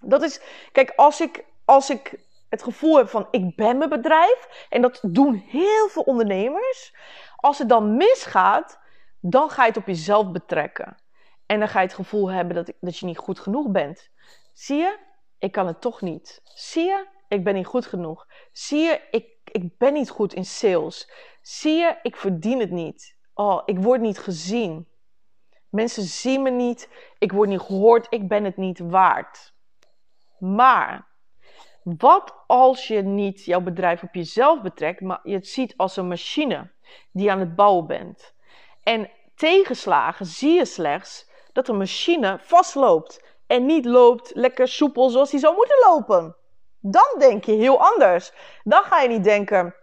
dat 0.00 0.22
is. 0.22 0.40
Kijk, 0.72 0.92
als 0.96 1.20
ik, 1.20 1.44
als 1.64 1.90
ik 1.90 2.24
het 2.54 2.62
gevoel 2.62 2.96
hebt 2.96 3.10
van 3.10 3.28
ik 3.30 3.56
ben 3.56 3.78
mijn 3.78 3.90
bedrijf. 3.90 4.66
En 4.68 4.82
dat 4.82 5.00
doen 5.02 5.34
heel 5.34 5.88
veel 5.88 6.02
ondernemers. 6.02 6.94
Als 7.36 7.58
het 7.58 7.68
dan 7.68 7.96
misgaat, 7.96 8.78
dan 9.20 9.50
ga 9.50 9.62
je 9.62 9.68
het 9.68 9.76
op 9.76 9.86
jezelf 9.86 10.30
betrekken. 10.30 10.96
En 11.46 11.58
dan 11.58 11.68
ga 11.68 11.80
je 11.80 11.86
het 11.86 11.94
gevoel 11.94 12.30
hebben 12.30 12.54
dat, 12.54 12.72
dat 12.80 12.98
je 12.98 13.06
niet 13.06 13.18
goed 13.18 13.40
genoeg 13.40 13.70
bent. 13.70 14.10
Zie 14.52 14.76
je, 14.76 14.98
ik 15.38 15.52
kan 15.52 15.66
het 15.66 15.80
toch 15.80 16.00
niet. 16.00 16.40
Zie 16.44 16.84
je, 16.84 17.06
ik 17.28 17.44
ben 17.44 17.54
niet 17.54 17.66
goed 17.66 17.86
genoeg. 17.86 18.26
Zie 18.52 18.80
je, 18.80 19.00
ik, 19.10 19.26
ik 19.50 19.78
ben 19.78 19.92
niet 19.92 20.10
goed 20.10 20.34
in 20.34 20.44
sales. 20.44 21.10
Zie 21.42 21.74
je, 21.74 21.98
ik 22.02 22.16
verdien 22.16 22.60
het 22.60 22.70
niet. 22.70 23.16
Oh, 23.34 23.62
ik 23.64 23.78
word 23.78 24.00
niet 24.00 24.18
gezien. 24.18 24.88
Mensen 25.68 26.02
zien 26.02 26.42
me 26.42 26.50
niet. 26.50 26.88
Ik 27.18 27.32
word 27.32 27.48
niet 27.48 27.60
gehoord. 27.60 28.06
Ik 28.10 28.28
ben 28.28 28.44
het 28.44 28.56
niet 28.56 28.78
waard. 28.78 29.54
Maar 30.38 31.06
wat 31.82 32.34
als 32.46 32.88
je 32.88 33.02
niet 33.02 33.44
jouw 33.44 33.60
bedrijf 33.60 34.02
op 34.02 34.14
jezelf 34.14 34.62
betrekt, 34.62 35.00
maar 35.00 35.20
je 35.22 35.34
het 35.34 35.48
ziet 35.48 35.74
als 35.76 35.96
een 35.96 36.08
machine 36.08 36.70
die 37.12 37.30
aan 37.30 37.40
het 37.40 37.54
bouwen 37.54 37.86
bent? 37.86 38.34
En 38.82 39.10
tegenslagen 39.34 40.26
zie 40.26 40.52
je 40.52 40.64
slechts 40.64 41.30
dat 41.52 41.68
een 41.68 41.76
machine 41.76 42.38
vastloopt 42.40 43.24
en 43.46 43.66
niet 43.66 43.84
loopt 43.84 44.30
lekker 44.34 44.68
soepel 44.68 45.08
zoals 45.08 45.30
hij 45.30 45.40
zou 45.40 45.54
moeten 45.54 45.78
lopen. 45.88 46.36
Dan 46.86 47.14
denk 47.18 47.44
je 47.44 47.52
heel 47.52 47.80
anders. 47.80 48.32
Dan 48.62 48.82
ga 48.82 49.00
je 49.00 49.08
niet 49.08 49.24
denken, 49.24 49.74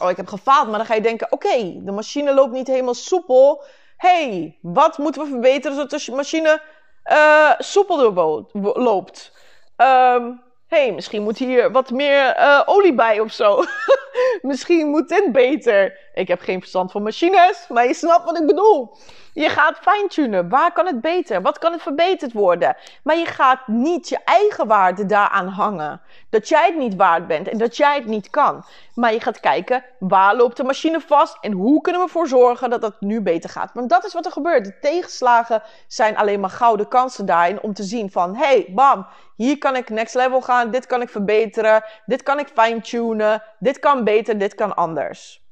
oh 0.00 0.10
ik 0.10 0.16
heb 0.16 0.28
gefaald, 0.28 0.68
maar 0.68 0.76
dan 0.76 0.86
ga 0.86 0.94
je 0.94 1.00
denken, 1.00 1.32
oké, 1.32 1.84
de 1.84 1.92
machine 1.92 2.34
loopt 2.34 2.52
niet 2.52 2.66
helemaal 2.66 2.94
soepel. 2.94 3.64
hey, 3.96 4.58
wat 4.62 4.98
moeten 4.98 5.22
we 5.22 5.28
verbeteren 5.28 5.76
zodat 5.76 6.00
de 6.00 6.12
machine 6.12 6.62
uh, 7.04 7.50
soepel 7.58 8.46
loopt? 8.74 9.32
Um, 9.76 10.42
hey, 10.66 10.92
misschien 10.92 11.22
moet 11.22 11.38
hier 11.38 11.72
wat 11.72 11.90
meer 11.90 12.38
uh, 12.38 12.62
olie 12.66 12.94
bij 12.94 13.20
of 13.20 13.32
zo. 13.32 13.56
misschien 14.42 14.88
moet 14.88 15.08
dit 15.08 15.32
beter. 15.32 15.98
Ik 16.14 16.28
heb 16.28 16.40
geen 16.40 16.60
verstand 16.60 16.90
van 16.90 17.02
machines, 17.02 17.66
maar 17.68 17.86
je 17.86 17.94
snapt 17.94 18.24
wat 18.24 18.38
ik 18.38 18.46
bedoel. 18.46 18.96
Je 19.32 19.48
gaat 19.48 19.78
fine-tunen. 19.78 20.48
Waar 20.48 20.72
kan 20.72 20.86
het 20.86 21.00
beter? 21.00 21.42
Wat 21.42 21.58
kan 21.58 21.72
het 21.72 21.82
verbeterd 21.82 22.32
worden? 22.32 22.76
Maar 23.02 23.16
je 23.16 23.26
gaat 23.26 23.66
niet 23.66 24.08
je 24.08 24.18
eigen 24.24 24.66
waarde 24.66 25.06
daaraan 25.06 25.48
hangen. 25.48 26.00
Dat 26.30 26.48
jij 26.48 26.66
het 26.66 26.76
niet 26.76 26.96
waard 26.96 27.26
bent 27.26 27.48
en 27.48 27.58
dat 27.58 27.76
jij 27.76 27.94
het 27.94 28.06
niet 28.06 28.30
kan. 28.30 28.64
Maar 28.94 29.12
je 29.12 29.20
gaat 29.20 29.40
kijken, 29.40 29.84
waar 29.98 30.36
loopt 30.36 30.56
de 30.56 30.64
machine 30.64 31.00
vast 31.00 31.38
en 31.40 31.52
hoe 31.52 31.80
kunnen 31.80 32.00
we 32.00 32.06
ervoor 32.06 32.28
zorgen 32.28 32.70
dat 32.70 32.82
het 32.82 33.00
nu 33.00 33.20
beter 33.20 33.50
gaat. 33.50 33.70
Want 33.74 33.90
dat 33.90 34.04
is 34.04 34.12
wat 34.12 34.26
er 34.26 34.32
gebeurt. 34.32 34.64
De 34.64 34.78
tegenslagen 34.78 35.62
zijn 35.86 36.16
alleen 36.16 36.40
maar 36.40 36.50
gouden 36.50 36.88
kansen 36.88 37.26
daarin 37.26 37.62
om 37.62 37.74
te 37.74 37.82
zien 37.82 38.10
van, 38.10 38.36
hey, 38.36 38.66
bam, 38.68 39.06
hier 39.36 39.58
kan 39.58 39.76
ik 39.76 39.90
next 39.90 40.14
level 40.14 40.40
gaan, 40.40 40.70
dit 40.70 40.86
kan 40.86 41.02
ik 41.02 41.08
verbeteren, 41.08 41.84
dit 42.06 42.22
kan 42.22 42.38
ik 42.38 42.48
fine-tunen, 42.54 43.42
dit 43.58 43.78
kan 43.78 44.04
beter, 44.06 44.38
dit 44.38 44.54
kan 44.54 44.76
anders. 44.76 45.44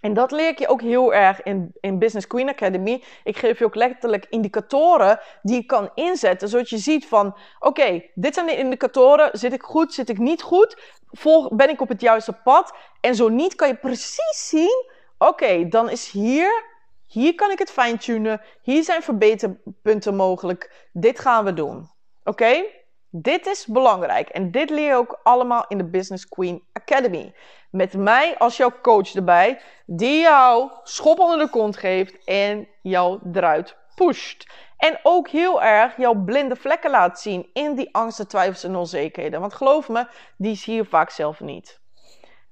En 0.00 0.14
dat 0.14 0.30
leer 0.30 0.48
ik 0.48 0.58
je 0.58 0.68
ook 0.68 0.80
heel 0.80 1.14
erg 1.14 1.42
in, 1.42 1.72
in 1.80 1.98
Business 1.98 2.26
Queen 2.26 2.48
Academy. 2.48 3.02
Ik 3.24 3.36
geef 3.36 3.58
je 3.58 3.64
ook 3.64 3.74
letterlijk 3.74 4.26
indicatoren 4.30 5.20
die 5.42 5.56
je 5.56 5.64
kan 5.64 5.90
inzetten, 5.94 6.48
zodat 6.48 6.70
je 6.70 6.78
ziet 6.78 7.06
van, 7.06 7.36
oké, 7.58 8.02
dit 8.14 8.34
zijn 8.34 8.46
de 8.46 8.56
indicatoren, 8.56 9.38
zit 9.38 9.52
ik 9.52 9.62
goed, 9.62 9.94
zit 9.94 10.08
ik 10.08 10.18
niet 10.18 10.42
goed, 10.42 10.76
volg, 11.10 11.54
ben 11.54 11.68
ik 11.68 11.80
op 11.80 11.88
het 11.88 12.00
juiste 12.00 12.32
pad? 12.32 12.74
En 13.00 13.14
zo 13.14 13.28
niet 13.28 13.54
kan 13.54 13.68
je 13.68 13.76
precies 13.76 14.48
zien, 14.48 14.86
oké, 15.18 15.68
dan 15.68 15.90
is 15.90 16.10
hier, 16.10 16.64
hier 17.06 17.34
kan 17.34 17.50
ik 17.50 17.58
het 17.58 17.70
fine-tunen, 17.70 18.40
hier 18.62 18.82
zijn 18.82 19.02
verbeterpunten 19.02 20.16
mogelijk, 20.16 20.88
dit 20.92 21.18
gaan 21.18 21.44
we 21.44 21.52
doen. 21.52 21.90
Oké? 22.24 22.64
Dit 23.10 23.46
is 23.46 23.66
belangrijk 23.66 24.28
en 24.28 24.50
dit 24.50 24.70
leer 24.70 24.86
je 24.86 24.94
ook 24.94 25.20
allemaal 25.22 25.64
in 25.68 25.78
de 25.78 25.84
Business 25.84 26.28
Queen 26.28 26.62
Academy. 26.72 27.34
Met 27.70 27.94
mij 27.94 28.38
als 28.38 28.56
jouw 28.56 28.72
coach 28.82 29.14
erbij, 29.14 29.60
die 29.86 30.20
jou 30.20 30.70
schop 30.82 31.18
onder 31.18 31.38
de 31.38 31.50
kont 31.50 31.76
geeft 31.76 32.24
en 32.24 32.68
jou 32.82 33.20
eruit 33.32 33.76
pusht. 33.94 34.46
En 34.76 34.98
ook 35.02 35.28
heel 35.28 35.62
erg 35.62 35.96
jouw 35.96 36.14
blinde 36.14 36.56
vlekken 36.56 36.90
laat 36.90 37.20
zien 37.20 37.50
in 37.52 37.74
die 37.74 37.94
angsten, 37.94 38.28
twijfels 38.28 38.64
en 38.64 38.76
onzekerheden. 38.76 39.40
Want 39.40 39.54
geloof 39.54 39.88
me, 39.88 40.06
die 40.36 40.56
zie 40.56 40.74
je 40.74 40.84
vaak 40.84 41.10
zelf 41.10 41.40
niet. 41.40 41.80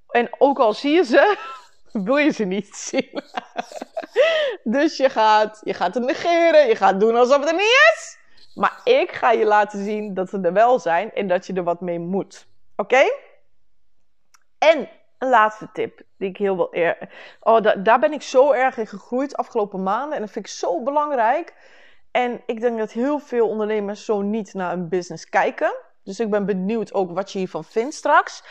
En 0.08 0.28
ook 0.38 0.58
al 0.58 0.72
zie 0.72 0.92
je 0.92 1.04
ze, 1.04 1.36
wil 2.06 2.16
je 2.16 2.30
ze 2.30 2.44
niet 2.44 2.76
zien. 2.76 3.22
dus 4.76 4.96
je 4.96 5.08
gaat, 5.08 5.60
je 5.64 5.74
gaat 5.74 5.94
het 5.94 6.04
negeren, 6.04 6.68
je 6.68 6.76
gaat 6.76 7.00
doen 7.00 7.16
alsof 7.16 7.38
het 7.38 7.48
er 7.48 7.54
niet 7.54 7.92
is. 7.94 8.15
Maar 8.56 8.80
ik 8.84 9.12
ga 9.12 9.30
je 9.30 9.44
laten 9.44 9.84
zien 9.84 10.14
dat 10.14 10.28
ze 10.28 10.40
er 10.40 10.52
wel 10.52 10.78
zijn 10.78 11.12
en 11.12 11.26
dat 11.26 11.46
je 11.46 11.52
er 11.52 11.62
wat 11.62 11.80
mee 11.80 11.98
moet. 11.98 12.46
Oké? 12.76 13.02
En 14.58 14.88
een 15.18 15.28
laatste 15.28 15.68
tip 15.72 16.02
die 16.18 16.28
ik 16.28 16.36
heel 16.36 16.56
wel 16.56 16.96
Oh, 17.40 17.82
daar 17.82 17.98
ben 17.98 18.12
ik 18.12 18.22
zo 18.22 18.52
erg 18.52 18.76
in 18.76 18.86
gegroeid 18.86 19.36
afgelopen 19.36 19.82
maanden 19.82 20.14
en 20.14 20.20
dat 20.20 20.30
vind 20.30 20.46
ik 20.46 20.52
zo 20.52 20.82
belangrijk. 20.82 21.54
En 22.10 22.42
ik 22.46 22.60
denk 22.60 22.78
dat 22.78 22.92
heel 22.92 23.18
veel 23.18 23.48
ondernemers 23.48 24.04
zo 24.04 24.20
niet 24.20 24.54
naar 24.54 24.72
een 24.72 24.88
business 24.88 25.28
kijken. 25.28 25.74
Dus 26.02 26.20
ik 26.20 26.30
ben 26.30 26.46
benieuwd 26.46 26.94
ook 26.94 27.10
wat 27.10 27.32
je 27.32 27.38
hiervan 27.38 27.64
vindt 27.64 27.94
straks. 27.94 28.42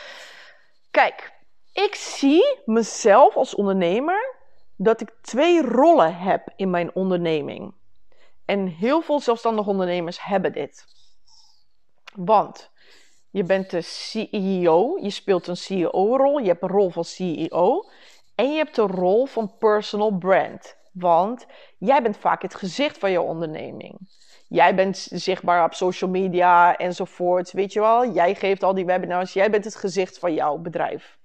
Kijk, 0.90 1.32
ik 1.72 1.94
zie 1.94 2.58
mezelf 2.64 3.36
als 3.36 3.54
ondernemer 3.54 4.34
dat 4.76 5.00
ik 5.00 5.12
twee 5.22 5.62
rollen 5.62 6.16
heb 6.16 6.52
in 6.56 6.70
mijn 6.70 6.94
onderneming. 6.94 7.74
En 8.46 8.66
heel 8.66 9.00
veel 9.00 9.20
zelfstandige 9.20 9.70
ondernemers 9.70 10.24
hebben 10.24 10.52
dit. 10.52 10.84
Want 12.14 12.70
je 13.30 13.42
bent 13.42 13.70
de 13.70 13.80
CEO, 13.80 14.98
je 15.00 15.10
speelt 15.10 15.46
een 15.46 15.56
CEO-rol, 15.56 16.38
je 16.38 16.48
hebt 16.48 16.62
een 16.62 16.68
rol 16.68 16.90
van 16.90 17.04
CEO 17.04 17.88
en 18.34 18.50
je 18.50 18.56
hebt 18.56 18.74
de 18.74 18.82
rol 18.82 19.26
van 19.26 19.56
personal 19.58 20.10
brand. 20.10 20.76
Want 20.92 21.46
jij 21.78 22.02
bent 22.02 22.16
vaak 22.16 22.42
het 22.42 22.54
gezicht 22.54 22.98
van 22.98 23.10
je 23.10 23.20
onderneming. 23.20 23.98
Jij 24.48 24.74
bent 24.74 24.96
zichtbaar 25.10 25.64
op 25.64 25.74
social 25.74 26.10
media 26.10 26.76
enzovoort, 26.76 27.52
weet 27.52 27.72
je 27.72 27.80
wel. 27.80 28.12
Jij 28.12 28.34
geeft 28.34 28.62
al 28.62 28.74
die 28.74 28.84
webinars, 28.84 29.32
jij 29.32 29.50
bent 29.50 29.64
het 29.64 29.76
gezicht 29.76 30.18
van 30.18 30.34
jouw 30.34 30.56
bedrijf. 30.56 31.18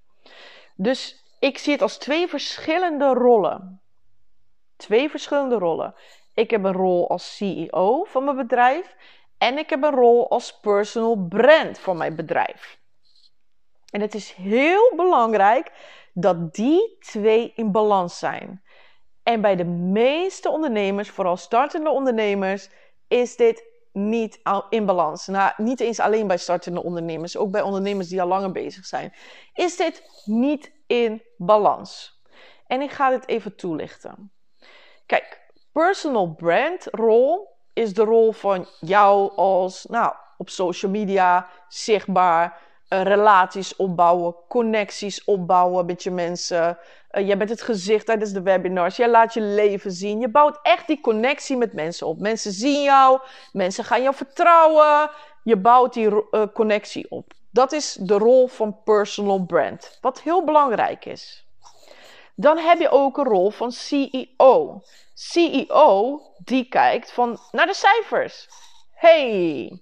Dus 0.74 1.24
ik 1.38 1.58
zie 1.58 1.72
het 1.72 1.82
als 1.82 1.98
twee 1.98 2.28
verschillende 2.28 3.14
rollen. 3.14 3.80
Twee 4.76 5.10
verschillende 5.10 5.58
rollen. 5.58 5.94
Ik 6.34 6.50
heb 6.50 6.64
een 6.64 6.72
rol 6.72 7.08
als 7.08 7.36
CEO 7.36 8.04
van 8.04 8.24
mijn 8.24 8.36
bedrijf 8.36 8.96
en 9.38 9.58
ik 9.58 9.70
heb 9.70 9.82
een 9.82 9.94
rol 9.94 10.30
als 10.30 10.60
personal 10.60 11.16
brand 11.28 11.78
voor 11.78 11.96
mijn 11.96 12.16
bedrijf. 12.16 12.80
En 13.90 14.00
het 14.00 14.14
is 14.14 14.32
heel 14.32 14.92
belangrijk 14.96 15.72
dat 16.14 16.54
die 16.54 16.96
twee 17.00 17.52
in 17.54 17.72
balans 17.72 18.18
zijn. 18.18 18.62
En 19.22 19.40
bij 19.40 19.56
de 19.56 19.64
meeste 19.64 20.50
ondernemers, 20.50 21.10
vooral 21.10 21.36
startende 21.36 21.90
ondernemers, 21.90 22.70
is 23.08 23.36
dit 23.36 23.64
niet 23.92 24.40
in 24.68 24.86
balans. 24.86 25.26
Nou, 25.26 25.52
niet 25.56 25.80
eens 25.80 26.00
alleen 26.00 26.26
bij 26.26 26.36
startende 26.36 26.82
ondernemers, 26.82 27.36
ook 27.36 27.50
bij 27.50 27.62
ondernemers 27.62 28.08
die 28.08 28.22
al 28.22 28.28
langer 28.28 28.52
bezig 28.52 28.84
zijn. 28.86 29.12
Is 29.54 29.76
dit 29.76 30.22
niet 30.24 30.72
in 30.86 31.22
balans? 31.36 32.20
En 32.66 32.80
ik 32.80 32.90
ga 32.90 33.10
dit 33.10 33.28
even 33.28 33.56
toelichten. 33.56 34.32
Kijk, 35.06 35.41
personal 35.72 36.34
brand 36.34 36.86
rol 36.90 37.48
is 37.72 37.94
de 37.94 38.04
rol 38.04 38.32
van 38.32 38.66
jou 38.80 39.32
als, 39.36 39.86
nou, 39.88 40.14
op 40.36 40.48
social 40.48 40.90
media 40.90 41.48
zichtbaar, 41.68 42.60
uh, 42.88 43.02
relaties 43.02 43.76
opbouwen, 43.76 44.34
connecties 44.48 45.24
opbouwen 45.24 45.86
met 45.86 46.02
je 46.02 46.10
mensen. 46.10 46.78
Uh, 47.10 47.26
jij 47.26 47.36
bent 47.36 47.50
het 47.50 47.62
gezicht 47.62 48.06
tijdens 48.06 48.32
de 48.32 48.42
webinars. 48.42 48.96
Jij 48.96 49.08
laat 49.08 49.34
je 49.34 49.40
leven 49.40 49.92
zien. 49.92 50.20
Je 50.20 50.28
bouwt 50.28 50.58
echt 50.62 50.86
die 50.86 51.00
connectie 51.00 51.56
met 51.56 51.72
mensen 51.72 52.06
op. 52.06 52.18
Mensen 52.18 52.52
zien 52.52 52.82
jou, 52.82 53.20
mensen 53.52 53.84
gaan 53.84 54.02
jou 54.02 54.14
vertrouwen. 54.14 55.10
Je 55.42 55.56
bouwt 55.56 55.94
die 55.94 56.08
uh, 56.08 56.42
connectie 56.54 57.10
op. 57.10 57.32
Dat 57.50 57.72
is 57.72 57.96
de 58.00 58.18
rol 58.18 58.46
van 58.46 58.82
personal 58.84 59.44
brand, 59.44 59.98
wat 60.00 60.20
heel 60.20 60.44
belangrijk 60.44 61.04
is. 61.04 61.46
Dan 62.34 62.58
heb 62.58 62.78
je 62.78 62.90
ook 62.90 63.18
een 63.18 63.24
rol 63.24 63.50
van 63.50 63.72
CEO. 63.72 64.82
CEO 65.14 66.20
die 66.38 66.68
kijkt 66.68 67.12
van 67.12 67.38
naar 67.50 67.66
de 67.66 67.74
cijfers. 67.74 68.48
Hey, 68.92 69.80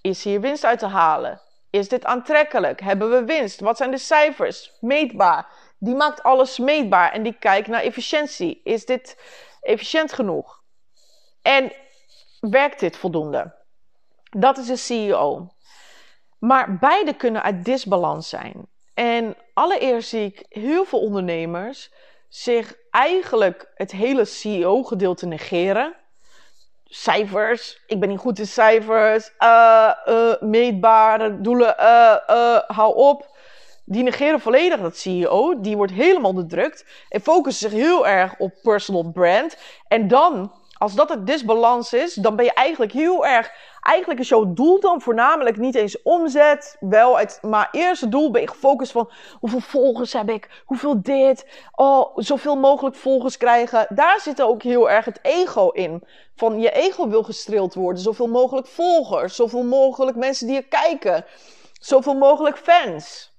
is 0.00 0.24
hier 0.24 0.40
winst 0.40 0.64
uit 0.64 0.78
te 0.78 0.86
halen? 0.86 1.40
Is 1.70 1.88
dit 1.88 2.04
aantrekkelijk? 2.04 2.80
Hebben 2.80 3.10
we 3.10 3.24
winst? 3.24 3.60
Wat 3.60 3.76
zijn 3.76 3.90
de 3.90 3.98
cijfers? 3.98 4.72
Meetbaar. 4.80 5.46
Die 5.78 5.94
maakt 5.94 6.22
alles 6.22 6.58
meetbaar 6.58 7.12
en 7.12 7.22
die 7.22 7.38
kijkt 7.38 7.68
naar 7.68 7.82
efficiëntie. 7.82 8.60
Is 8.64 8.84
dit 8.84 9.18
efficiënt 9.60 10.12
genoeg? 10.12 10.62
En 11.42 11.72
werkt 12.40 12.80
dit 12.80 12.96
voldoende? 12.96 13.54
Dat 14.30 14.58
is 14.58 14.66
de 14.66 14.76
CEO. 14.76 15.54
Maar 16.38 16.78
beide 16.78 17.14
kunnen 17.14 17.42
uit 17.42 17.64
disbalans 17.64 18.28
zijn. 18.28 18.68
En 18.94 19.36
allereerst 19.54 20.08
zie 20.08 20.24
ik 20.24 20.44
heel 20.48 20.84
veel 20.84 21.00
ondernemers 21.00 21.92
zich 22.36 22.74
eigenlijk 22.90 23.72
het 23.74 23.92
hele 23.92 24.24
CEO-gedeelte 24.24 25.26
negeren. 25.26 25.94
cijfers. 26.84 27.82
Ik 27.86 28.00
ben 28.00 28.08
niet 28.08 28.18
goed 28.18 28.38
in 28.38 28.46
cijfers. 28.46 29.30
Uh, 29.38 29.90
uh, 30.08 30.34
meetbare 30.40 31.40
doelen. 31.40 31.74
Uh, 31.78 32.58
hou 32.66 32.96
op. 32.96 33.36
Die 33.84 34.02
negeren 34.02 34.40
volledig 34.40 34.80
dat 34.80 34.96
CEO. 34.96 35.60
Die 35.60 35.76
wordt 35.76 35.92
helemaal 35.92 36.30
onderdrukt. 36.30 36.84
En 37.08 37.20
focussen 37.20 37.70
zich 37.70 37.80
heel 37.80 38.06
erg 38.06 38.34
op 38.38 38.52
personal 38.62 39.10
brand. 39.12 39.56
En 39.88 40.08
dan, 40.08 40.52
als 40.78 40.94
dat 40.94 41.08
het 41.08 41.26
disbalans 41.26 41.92
is, 41.92 42.14
dan 42.14 42.36
ben 42.36 42.44
je 42.44 42.52
eigenlijk 42.52 42.92
heel 42.92 43.26
erg. 43.26 43.50
Eigenlijk 43.86 44.20
is 44.20 44.28
jouw 44.28 44.52
doel 44.52 44.80
dan 44.80 45.00
voornamelijk 45.00 45.56
niet 45.56 45.74
eens 45.74 46.02
omzet. 46.02 46.76
Wel, 46.80 47.18
het, 47.18 47.38
maar 47.42 47.68
eerste 47.72 48.08
doel 48.08 48.30
ben 48.30 48.40
je 48.40 48.48
gefocust 48.48 48.92
van 48.92 49.10
hoeveel 49.40 49.60
volgers 49.60 50.12
heb 50.12 50.30
ik? 50.30 50.62
Hoeveel 50.64 51.02
dit? 51.02 51.46
Oh, 51.74 52.16
zoveel 52.16 52.56
mogelijk 52.56 52.96
volgers 52.96 53.36
krijgen. 53.36 53.86
Daar 53.88 54.20
zit 54.20 54.42
ook 54.42 54.62
heel 54.62 54.90
erg 54.90 55.04
het 55.04 55.18
ego 55.22 55.68
in. 55.68 56.02
Van 56.34 56.60
je 56.60 56.70
ego 56.70 57.08
wil 57.08 57.22
gestreeld 57.22 57.74
worden. 57.74 58.02
Zoveel 58.02 58.26
mogelijk 58.26 58.66
volgers. 58.66 59.36
Zoveel 59.36 59.64
mogelijk 59.64 60.16
mensen 60.16 60.46
die 60.46 60.56
je 60.56 60.68
kijken. 60.68 61.24
Zoveel 61.80 62.14
mogelijk 62.14 62.56
fans. 62.56 63.34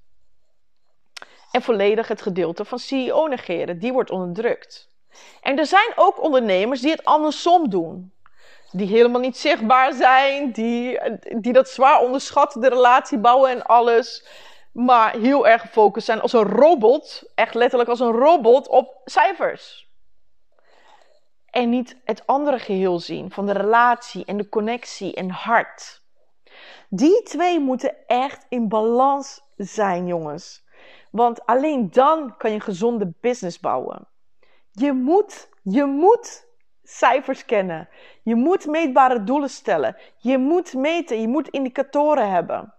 En 1.52 1.62
volledig 1.62 2.08
het 2.08 2.22
gedeelte 2.22 2.66
van 2.66 2.80
CEO 2.80 3.28
negeren. 3.28 3.80
Die 3.80 3.94
wordt 3.94 4.12
onderdrukt. 4.12 4.90
En 5.42 5.58
er 5.58 5.66
zijn 5.66 5.92
ook 5.96 6.24
ondernemers 6.24 6.82
die 6.82 6.92
het 6.92 7.06
andersom 7.06 7.70
doen. 7.70 8.12
Die 8.72 8.88
helemaal 8.88 9.22
niet 9.22 9.38
zichtbaar 9.38 9.94
zijn. 9.94 10.52
Die, 10.52 11.00
die 11.40 11.54
dat 11.54 11.70
zwaar 11.70 12.02
onderschatten, 12.02 12.62
de 12.62 12.70
relatie 12.70 13.18
bouwen 13.18 13.50
en 13.50 13.66
alles. 13.66 14.28
Maar 14.72 15.16
heel 15.16 15.48
erg 15.48 15.62
gefocust 15.62 16.06
zijn 16.06 16.22
als 16.22 16.34
een 16.34 16.48
robot. 16.48 17.24
Echt 17.36 17.54
letterlijk 17.54 17.90
als 17.90 18.00
een 18.00 18.12
robot 18.12 18.68
op 18.68 19.02
cijfers. 19.06 19.88
En 21.50 21.70
niet 21.70 21.98
het 22.06 22.28
andere 22.28 22.60
geheel 22.60 23.00
zien 23.00 23.32
van 23.32 23.46
de 23.46 23.54
relatie 23.54 24.26
en 24.26 24.38
de 24.38 24.50
connectie 24.50 25.14
en 25.14 25.30
hart. 25.30 26.02
Die 26.90 27.24
twee 27.24 27.60
moeten 27.60 28.08
echt 28.08 28.46
in 28.50 28.68
balans 28.68 29.42
zijn, 29.56 30.08
jongens. 30.08 30.66
Want 31.12 31.46
alleen 31.46 31.90
dan 31.92 32.38
kan 32.38 32.50
je 32.50 32.56
een 32.56 32.62
gezonde 32.62 33.14
business 33.22 33.60
bouwen. 33.60 34.08
Je 34.72 34.94
moet, 34.94 35.50
je 35.64 35.86
moet 35.86 36.47
cijfers 36.90 37.46
kennen. 37.46 37.90
Je 38.24 38.36
moet 38.36 38.66
meetbare 38.66 39.24
doelen 39.24 39.50
stellen. 39.50 39.98
Je 40.18 40.38
moet 40.38 40.74
meten, 40.74 41.22
je 41.22 41.28
moet 41.28 41.48
indicatoren 41.48 42.32
hebben. 42.32 42.74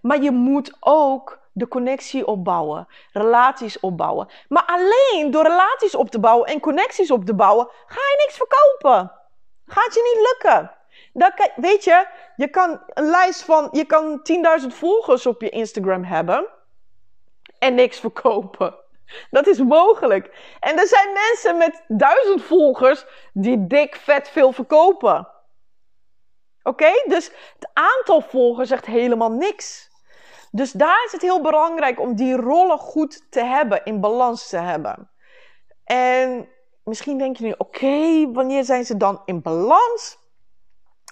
Maar 0.00 0.22
je 0.22 0.30
moet 0.30 0.76
ook 0.80 1.40
de 1.52 1.68
connectie 1.68 2.26
opbouwen, 2.26 2.88
relaties 3.12 3.80
opbouwen. 3.80 4.28
Maar 4.48 4.64
alleen 4.66 5.30
door 5.30 5.42
relaties 5.42 5.94
op 5.94 6.10
te 6.10 6.20
bouwen 6.20 6.48
en 6.48 6.60
connecties 6.60 7.10
op 7.10 7.24
te 7.24 7.34
bouwen, 7.34 7.68
ga 7.86 8.00
je 8.00 8.24
niks 8.24 8.36
verkopen. 8.36 9.12
Gaat 9.66 9.94
je 9.94 10.14
niet 10.14 10.26
lukken. 10.28 10.70
Weet 11.56 11.84
je, 11.84 12.06
je 12.36 12.48
kan 12.48 12.80
een 12.86 13.10
lijst 13.10 13.42
van, 13.42 13.68
je 13.72 13.84
kan 13.84 14.20
10.000 14.60 14.66
volgers 14.66 15.26
op 15.26 15.40
je 15.40 15.48
Instagram 15.48 16.04
hebben 16.04 16.48
en 17.58 17.74
niks 17.74 18.00
verkopen. 18.00 18.81
Dat 19.30 19.46
is 19.46 19.58
mogelijk. 19.58 20.56
En 20.60 20.78
er 20.78 20.86
zijn 20.86 21.12
mensen 21.12 21.56
met 21.56 21.84
duizend 21.88 22.42
volgers 22.42 23.04
die 23.32 23.66
dik 23.66 23.96
vet 23.96 24.28
veel 24.28 24.52
verkopen. 24.52 25.28
Oké? 26.62 26.92
Dus 27.06 27.30
het 27.54 27.70
aantal 27.72 28.20
volgers 28.20 28.68
zegt 28.68 28.86
helemaal 28.86 29.30
niks. 29.30 29.90
Dus 30.50 30.72
daar 30.72 31.04
is 31.04 31.12
het 31.12 31.22
heel 31.22 31.40
belangrijk 31.40 32.00
om 32.00 32.14
die 32.14 32.36
rollen 32.36 32.78
goed 32.78 33.26
te 33.30 33.44
hebben, 33.44 33.84
in 33.84 34.00
balans 34.00 34.48
te 34.48 34.56
hebben. 34.56 35.10
En 35.84 36.48
misschien 36.84 37.18
denk 37.18 37.36
je 37.36 37.44
nu, 37.44 37.54
oké, 37.58 38.30
wanneer 38.32 38.64
zijn 38.64 38.84
ze 38.84 38.96
dan 38.96 39.22
in 39.24 39.42
balans? 39.42 40.18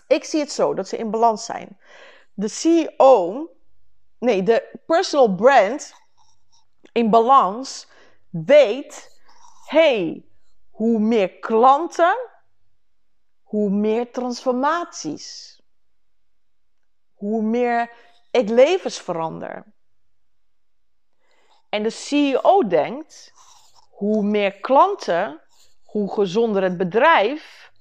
Ik 0.07 0.25
zie 0.25 0.41
het 0.41 0.53
zo, 0.53 0.75
dat 0.75 0.89
ze 0.89 0.97
in 0.97 1.11
balans 1.11 1.45
zijn. 1.45 1.79
De 2.35 2.49
CEO, 2.49 3.49
nee, 4.19 4.43
de 4.43 4.79
personal 4.87 5.35
brand 5.35 5.95
in 6.93 7.11
balans 7.11 7.89
weet, 8.31 9.21
hey, 9.67 10.25
hoe 10.71 10.99
meer 10.99 11.39
klanten, 11.39 12.31
hoe 13.43 13.71
meer 13.71 14.13
transformaties. 14.13 15.59
Hoe 17.15 17.43
meer 17.43 17.93
ik 18.31 18.49
levens 18.49 19.01
verander. 19.01 19.65
En 21.69 21.83
de 21.83 21.91
CEO 21.91 22.67
denkt, 22.67 23.33
hoe 23.91 24.23
meer 24.23 24.53
klanten, 24.53 25.41
hoe 25.85 26.13
gezonder 26.13 26.63
het 26.63 26.77
bedrijf 26.77 27.73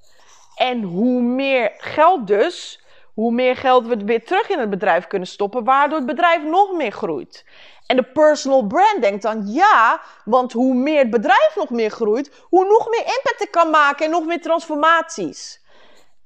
en 0.56 0.84
hoe 0.84 1.22
meer 1.22 1.74
geld 1.78 2.28
dus, 2.28 2.84
hoe 3.20 3.32
meer 3.32 3.56
geld 3.56 3.88
we 3.88 4.04
weer 4.06 4.26
terug 4.26 4.50
in 4.50 4.60
het 4.60 4.70
bedrijf 4.70 5.08
kunnen 5.08 5.28
stoppen, 5.28 5.64
waardoor 5.64 5.98
het 5.98 6.08
bedrijf 6.08 6.44
nog 6.44 6.72
meer 6.72 6.92
groeit. 6.92 7.46
En 7.86 7.96
de 7.96 8.04
personal 8.04 8.68
brand 8.68 9.02
denkt 9.02 9.22
dan 9.22 9.48
ja, 9.48 10.02
want 10.26 10.54
hoe 10.54 10.74
meer 10.74 11.00
het 11.00 11.10
bedrijf 11.10 11.54
nog 11.56 11.70
meer 11.70 11.90
groeit, 11.90 12.46
hoe 12.50 12.66
nog 12.66 12.90
meer 12.90 13.00
impact 13.00 13.42
ik 13.42 13.52
kan 13.52 13.70
maken 13.70 14.06
en 14.06 14.12
nog 14.12 14.26
meer 14.26 14.42
transformaties. 14.42 15.66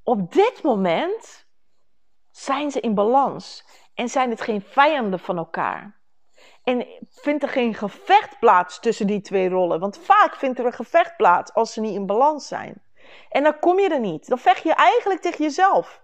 Op 0.04 0.34
dit 0.34 0.64
moment 0.64 1.46
zijn 2.32 2.72
ze 2.72 2.80
in 2.80 2.94
balans 2.94 3.66
en 3.94 4.10
zijn 4.10 4.30
het 4.30 4.42
geen 4.42 4.62
vijanden 4.62 5.20
van 5.20 5.38
elkaar. 5.38 6.00
En 6.64 6.88
vindt 7.10 7.44
er 7.44 7.50
geen 7.50 7.74
gevecht 7.74 8.40
plaats 8.40 8.80
tussen 8.80 9.08
die 9.08 9.22
twee 9.22 9.50
rollen? 9.50 9.80
Want 9.80 9.98
vaak 9.98 10.36
vindt 10.36 10.60
er 10.60 10.66
een 10.66 10.74
gevecht 10.74 11.18
plaats 11.18 11.54
als 11.54 11.74
ze 11.74 11.82
niet 11.82 11.96
in 11.96 12.06
balans 12.06 12.48
zijn. 12.48 12.82
En 13.30 13.44
dan 13.44 13.60
kom 13.60 13.80
je 13.80 13.90
er 13.90 14.00
niet. 14.00 14.28
Dan 14.28 14.40
vecht 14.40 14.64
je 14.64 14.74
eigenlijk 14.74 15.22
tegen 15.22 15.44
jezelf. 15.44 16.03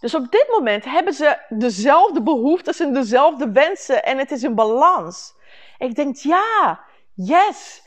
Dus 0.00 0.14
op 0.14 0.30
dit 0.30 0.46
moment 0.50 0.84
hebben 0.84 1.12
ze 1.12 1.38
dezelfde 1.48 2.22
behoeftes 2.22 2.80
en 2.80 2.92
dezelfde 2.92 3.50
wensen 3.50 4.04
en 4.04 4.18
het 4.18 4.30
is 4.30 4.42
in 4.42 4.54
balans. 4.54 5.34
Ik 5.78 5.94
denk, 5.94 6.16
ja, 6.16 6.80
yes. 7.14 7.82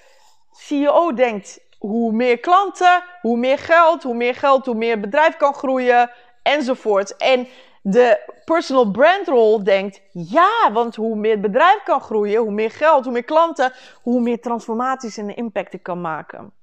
CEO 0.52 1.14
denkt, 1.14 1.60
hoe 1.78 2.12
meer 2.12 2.40
klanten, 2.40 3.04
hoe 3.22 3.38
meer 3.38 3.58
geld, 3.58 4.04
hoe 4.04 4.16
meer 4.16 4.36
geld, 4.36 4.66
hoe 4.66 4.76
meer 4.76 5.00
bedrijf 5.00 5.38
kan 5.38 5.54
groeien, 5.54 6.12
enzovoort. 6.44 7.18
En 7.18 7.48
de 7.82 8.34
personal 8.46 8.92
brand 8.92 9.28
role 9.28 9.64
denkt, 9.64 10.02
ja, 10.12 10.72
want 10.72 10.96
hoe 10.96 11.16
meer 11.16 11.32
het 11.32 11.42
bedrijf 11.42 11.84
kan 11.84 12.02
groeien, 12.02 12.42
hoe 12.42 12.52
meer 12.52 12.72
geld, 12.72 13.04
hoe 13.04 13.14
meer 13.14 13.24
klanten, 13.24 13.74
hoe 14.02 14.22
meer 14.22 14.42
transformaties 14.42 15.18
en 15.18 15.36
impact 15.36 15.74
ik 15.74 15.84
kan 15.84 16.02
maken. 16.02 16.54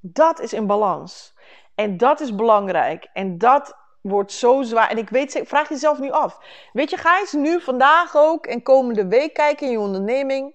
Dat 0.00 0.40
is 0.40 0.52
in 0.52 0.66
balans. 0.66 1.34
En 1.74 1.96
dat 1.96 2.20
is 2.20 2.34
belangrijk. 2.34 3.08
En 3.12 3.38
dat 3.38 3.76
wordt 4.04 4.32
zo 4.32 4.62
zwaar. 4.62 4.90
En 4.90 4.98
ik 4.98 5.08
weet, 5.08 5.40
vraag 5.44 5.68
jezelf 5.68 5.98
nu 5.98 6.10
af. 6.10 6.38
Weet 6.72 6.90
je, 6.90 6.96
ga 6.96 7.18
eens 7.18 7.32
nu 7.32 7.60
vandaag 7.60 8.16
ook 8.16 8.46
en 8.46 8.62
komende 8.62 9.06
week 9.06 9.34
kijken 9.34 9.66
in 9.66 9.72
je 9.72 9.78
onderneming. 9.78 10.54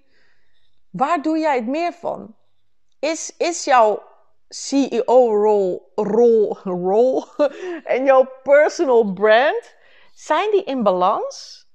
Waar 0.90 1.22
doe 1.22 1.38
jij 1.38 1.56
het 1.56 1.68
meer 1.68 1.94
van? 1.94 2.36
Is, 3.00 3.34
is 3.38 3.64
jouw 3.64 4.04
CEO-rol 4.50 5.92
rol, 5.96 6.58
rol, 6.64 7.26
en 7.94 8.06
jouw 8.06 8.30
personal 8.44 9.14
brand 9.14 9.76
zijn 10.14 10.52
die 10.52 10.64
in 10.64 10.84
balans? 10.84 11.68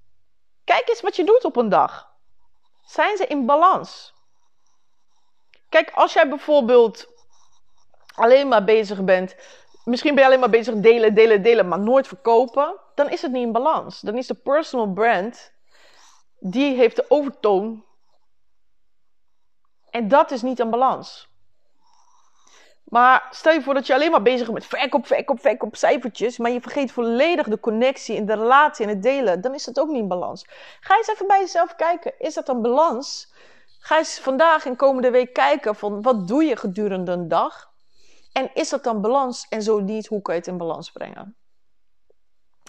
Kijk 0.64 0.88
eens 0.88 1.00
wat 1.00 1.16
je 1.16 1.24
doet 1.24 1.44
op 1.44 1.56
een 1.56 1.68
dag. 1.68 2.10
Zijn 2.84 3.16
ze 3.16 3.26
in 3.26 3.46
balans? 3.46 4.14
Kijk, 5.68 5.90
als 5.94 6.12
jij 6.12 6.28
bijvoorbeeld 6.28 7.08
alleen 8.14 8.48
maar 8.48 8.64
bezig 8.64 9.04
bent, 9.04 9.36
misschien 9.84 10.14
ben 10.14 10.22
je 10.22 10.28
alleen 10.28 10.40
maar 10.40 10.50
bezig 10.50 10.74
delen, 10.74 11.14
delen, 11.14 11.42
delen, 11.42 11.68
maar 11.68 11.80
nooit 11.80 12.08
verkopen, 12.08 12.80
dan 12.94 13.10
is 13.10 13.22
het 13.22 13.32
niet 13.32 13.42
in 13.42 13.52
balans. 13.52 14.00
Dan 14.00 14.16
is 14.16 14.26
de 14.26 14.34
personal 14.34 14.92
brand, 14.92 15.52
die 16.38 16.76
heeft 16.76 16.96
de 16.96 17.04
overtoon. 17.08 17.84
En 19.90 20.08
dat 20.08 20.30
is 20.30 20.42
niet 20.42 20.58
in 20.58 20.70
balans. 20.70 21.32
Maar 22.84 23.26
stel 23.30 23.52
je 23.52 23.62
voor 23.62 23.74
dat 23.74 23.86
je 23.86 23.94
alleen 23.94 24.10
maar 24.10 24.22
bezig 24.22 24.46
bent 24.46 24.52
met 24.52 24.66
verkoop, 24.66 25.06
verkoop, 25.06 25.40
verkoop, 25.40 25.76
cijfertjes. 25.76 26.38
Maar 26.38 26.50
je 26.50 26.60
vergeet 26.60 26.92
volledig 26.92 27.48
de 27.48 27.60
connectie 27.60 28.16
en 28.16 28.26
de 28.26 28.34
relatie 28.34 28.86
en 28.86 28.90
het 28.90 29.02
delen. 29.02 29.40
Dan 29.40 29.54
is 29.54 29.64
dat 29.64 29.80
ook 29.80 29.88
niet 29.88 30.02
in 30.02 30.08
balans. 30.08 30.46
Ga 30.80 30.96
eens 30.96 31.08
even 31.08 31.26
bij 31.26 31.40
jezelf 31.40 31.74
kijken. 31.74 32.12
Is 32.18 32.34
dat 32.34 32.48
een 32.48 32.62
balans? 32.62 33.32
Ga 33.78 33.98
eens 33.98 34.18
vandaag 34.18 34.66
en 34.66 34.76
komende 34.76 35.10
week 35.10 35.32
kijken 35.32 35.74
van 35.74 36.02
wat 36.02 36.28
doe 36.28 36.44
je 36.44 36.56
gedurende 36.56 37.12
een 37.12 37.28
dag? 37.28 37.72
En 38.34 38.50
is 38.54 38.68
dat 38.68 38.84
dan 38.84 39.00
balans? 39.00 39.46
En 39.48 39.62
zo 39.62 39.80
niet, 39.80 40.06
hoe 40.06 40.22
kan 40.22 40.34
je 40.34 40.40
het 40.40 40.48
in 40.48 40.58
balans 40.58 40.90
brengen? 40.90 41.36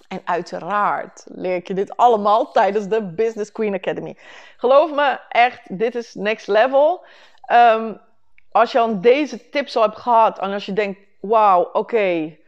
En 0.08 0.22
uiteraard 0.24 1.26
leer 1.28 1.56
ik 1.56 1.68
je 1.68 1.74
dit 1.74 1.98
allemaal 1.98 2.52
tijdens 2.52 2.88
de 2.88 3.14
Business 3.14 3.52
Queen 3.52 3.74
Academy. 3.74 4.18
Geloof 4.58 4.94
me, 4.94 5.20
echt, 5.30 5.78
dit 5.78 5.96
is 5.96 6.14
next 6.14 6.48
level. 6.48 7.06
Um, 7.52 8.02
als 8.52 8.72
je 8.72 8.80
aan 8.80 9.02
deze 9.02 9.50
tips 9.50 9.76
al 9.76 9.82
hebt 9.82 9.98
gehad 9.98 10.40
en 10.40 10.52
als 10.52 10.66
je 10.66 10.74
denkt, 10.74 11.00
wauw, 11.20 11.62
oké, 11.62 11.78
okay, 11.78 12.40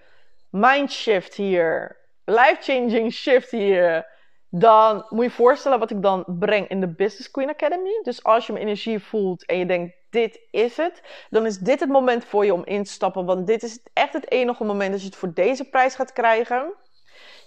mind 0.50 0.92
shift 0.92 1.34
hier, 1.34 1.98
life 2.26 2.58
changing 2.60 3.14
shift 3.14 3.52
hier, 3.52 4.08
dan 4.50 5.06
moet 5.10 5.24
je 5.24 5.32
voorstellen 5.32 5.80
wat 5.80 5.92
ik 5.92 6.02
dan 6.02 6.24
breng 6.28 6.68
in 6.68 6.80
de 6.80 6.88
Business 6.88 7.32
Queen 7.32 7.50
Academy. 7.50 8.00
Dus 8.04 8.24
als 8.24 8.46
je 8.46 8.54
mijn 8.54 8.66
energie 8.66 9.00
voelt 9.00 9.46
en 9.46 9.58
je 9.58 9.66
denkt, 9.66 9.96
dit 10.18 10.40
is 10.52 10.78
het, 10.78 11.02
dan 11.30 11.46
is 11.46 11.58
dit 11.58 11.80
het 11.80 11.90
moment 11.90 12.26
voor 12.26 12.46
je 12.46 12.54
om 12.54 12.66
in 12.66 12.84
te 12.84 12.92
stappen. 12.92 13.26
Want 13.26 13.48
dit 13.48 13.64
is 13.64 13.80
echt 13.94 14.14
het 14.14 14.32
enige 14.32 14.64
moment 14.64 14.92
dat 14.92 15.00
je 15.00 15.06
het 15.06 15.16
voor 15.16 15.34
deze 15.34 15.70
prijs 15.70 15.96
gaat 15.96 16.14
krijgen. 16.14 16.74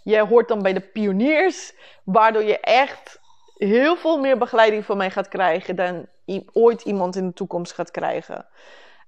Je 0.02 0.18
hoort 0.18 0.48
dan 0.48 0.62
bij 0.62 0.72
de 0.72 0.80
pioniers, 0.80 1.74
waardoor 2.04 2.42
je 2.42 2.61
echt 2.61 3.20
heel 3.56 3.96
veel 3.96 4.18
meer 4.18 4.38
begeleiding 4.38 4.85
van 4.85 4.96
mij 4.96 5.11
gaat 5.11 5.28
krijgen 5.28 5.76
dan 5.76 6.06
ooit 6.52 6.83
iemand 6.83 7.16
in 7.16 7.26
de 7.26 7.33
toekomst 7.33 7.72
gaat 7.72 7.90
krijgen. 7.90 8.46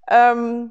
Ehm, 0.04 0.66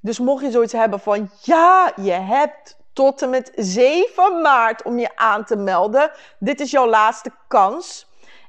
dus 0.00 0.18
mocht 0.18 0.44
je 0.44 0.50
zoiets 0.50 0.72
hebben 0.72 1.00
van 1.00 1.30
ja, 1.42 1.92
je 1.96 2.12
hebt 2.12 2.76
tot 2.92 3.22
en 3.22 3.30
met 3.30 3.52
7 3.54 4.40
maart 4.40 4.82
om 4.82 4.98
je 4.98 5.16
aan 5.16 5.44
te 5.44 5.56
melden. 5.56 6.10
Dit 6.38 6.60
is 6.60 6.70
jouw 6.70 6.88
laatste 6.88 7.30
kans. 7.48 8.06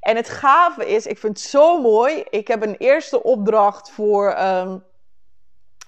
En 0.07 0.15
het 0.15 0.29
gave 0.29 0.85
is, 0.85 1.05
ik 1.05 1.17
vind 1.17 1.37
het 1.37 1.47
zo 1.47 1.81
mooi. 1.81 2.23
Ik 2.29 2.47
heb 2.47 2.63
een 2.63 2.75
eerste 2.77 3.23
opdracht 3.23 3.91
voor. 3.91 4.37
Um, 4.39 4.83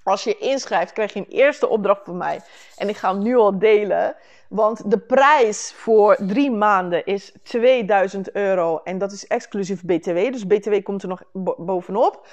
als 0.04 0.24
je 0.24 0.38
inschrijft, 0.38 0.94
krijg 0.94 1.14
je 1.14 1.20
een 1.20 1.26
eerste 1.30 1.68
opdracht 1.68 2.02
van 2.06 2.18
mij. 2.18 2.42
En 2.78 2.90
ik 2.90 2.98
ga 2.98 3.14
hem 3.14 3.24
nu 3.24 3.36
al 3.36 3.60
delen. 3.60 4.16
Want 4.50 4.92
de 4.92 4.98
prijs 4.98 5.74
voor 5.76 6.18
drie 6.20 6.52
maanden 6.52 7.06
is 7.06 7.34
2000 7.44 8.32
euro. 8.32 8.82
En 8.84 8.98
dat 8.98 9.12
is 9.12 9.28
exclusief 9.28 9.84
BTW. 9.84 10.16
Dus 10.32 10.48
BTW 10.48 10.84
komt 10.84 11.04
er 11.04 11.10
nog 11.10 11.24
bovenop. 11.58 12.28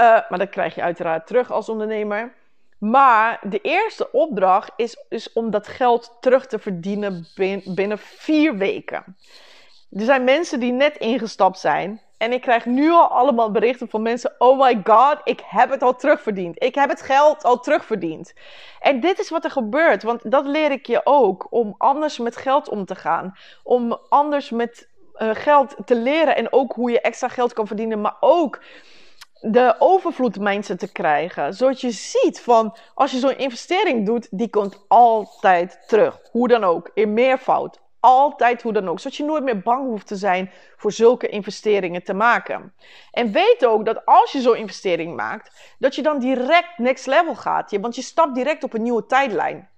Uh, 0.00 0.04
maar 0.28 0.38
dat 0.38 0.50
krijg 0.50 0.74
je 0.74 0.82
uiteraard 0.82 1.26
terug 1.26 1.50
als 1.50 1.68
ondernemer. 1.68 2.34
Maar 2.78 3.40
de 3.42 3.60
eerste 3.60 4.12
opdracht 4.12 4.72
is, 4.76 5.04
is 5.08 5.32
om 5.32 5.50
dat 5.50 5.68
geld 5.68 6.16
terug 6.20 6.46
te 6.46 6.58
verdienen 6.58 7.26
binnen 7.64 7.98
vier 7.98 8.56
weken. 8.56 9.16
Er 9.90 10.04
zijn 10.04 10.24
mensen 10.24 10.60
die 10.60 10.72
net 10.72 10.96
ingestapt 10.96 11.58
zijn. 11.58 12.00
En 12.18 12.32
ik 12.32 12.40
krijg 12.40 12.66
nu 12.66 12.90
al 12.90 13.08
allemaal 13.08 13.50
berichten 13.50 13.88
van 13.88 14.02
mensen: 14.02 14.34
Oh 14.38 14.60
my 14.60 14.80
god, 14.84 15.20
ik 15.24 15.42
heb 15.44 15.70
het 15.70 15.82
al 15.82 15.96
terugverdiend. 15.96 16.62
Ik 16.62 16.74
heb 16.74 16.88
het 16.88 17.02
geld 17.02 17.44
al 17.44 17.60
terugverdiend. 17.60 18.32
En 18.80 19.00
dit 19.00 19.18
is 19.18 19.30
wat 19.30 19.44
er 19.44 19.50
gebeurt, 19.50 20.02
want 20.02 20.30
dat 20.30 20.46
leer 20.46 20.70
ik 20.70 20.86
je 20.86 21.00
ook. 21.04 21.46
Om 21.50 21.74
anders 21.78 22.18
met 22.18 22.36
geld 22.36 22.68
om 22.68 22.84
te 22.84 22.94
gaan. 22.94 23.34
Om 23.62 23.98
anders 24.08 24.50
met 24.50 24.88
uh, 25.18 25.30
geld 25.32 25.76
te 25.84 25.96
leren. 25.96 26.36
En 26.36 26.52
ook 26.52 26.72
hoe 26.72 26.90
je 26.90 27.00
extra 27.00 27.28
geld 27.28 27.52
kan 27.52 27.66
verdienen. 27.66 28.00
Maar 28.00 28.16
ook 28.20 28.62
de 29.40 29.74
overvloed 29.78 30.38
mindset 30.38 30.78
te 30.78 30.92
krijgen. 30.92 31.54
Zodat 31.54 31.80
je 31.80 31.90
ziet 31.90 32.40
van 32.40 32.76
als 32.94 33.10
je 33.10 33.18
zo'n 33.18 33.38
investering 33.38 34.06
doet, 34.06 34.28
die 34.30 34.50
komt 34.50 34.84
altijd 34.88 35.78
terug. 35.86 36.20
Hoe 36.30 36.48
dan 36.48 36.64
ook, 36.64 36.90
in 36.94 37.12
meervoud. 37.12 37.80
Altijd 38.00 38.62
hoe 38.62 38.72
dan 38.72 38.88
ook. 38.88 39.00
Zodat 39.00 39.16
je 39.16 39.24
nooit 39.24 39.44
meer 39.44 39.60
bang 39.60 39.86
hoeft 39.86 40.06
te 40.06 40.16
zijn 40.16 40.50
voor 40.76 40.92
zulke 40.92 41.28
investeringen 41.28 42.02
te 42.02 42.14
maken. 42.14 42.74
En 43.10 43.32
weet 43.32 43.66
ook 43.66 43.84
dat 43.84 44.06
als 44.06 44.32
je 44.32 44.40
zo'n 44.40 44.56
investering 44.56 45.16
maakt, 45.16 45.74
dat 45.78 45.94
je 45.94 46.02
dan 46.02 46.18
direct 46.18 46.78
next 46.78 47.06
level 47.06 47.34
gaat. 47.34 47.76
Want 47.80 47.94
je 47.94 48.02
stapt 48.02 48.34
direct 48.34 48.64
op 48.64 48.74
een 48.74 48.82
nieuwe 48.82 49.06
tijdlijn. 49.06 49.68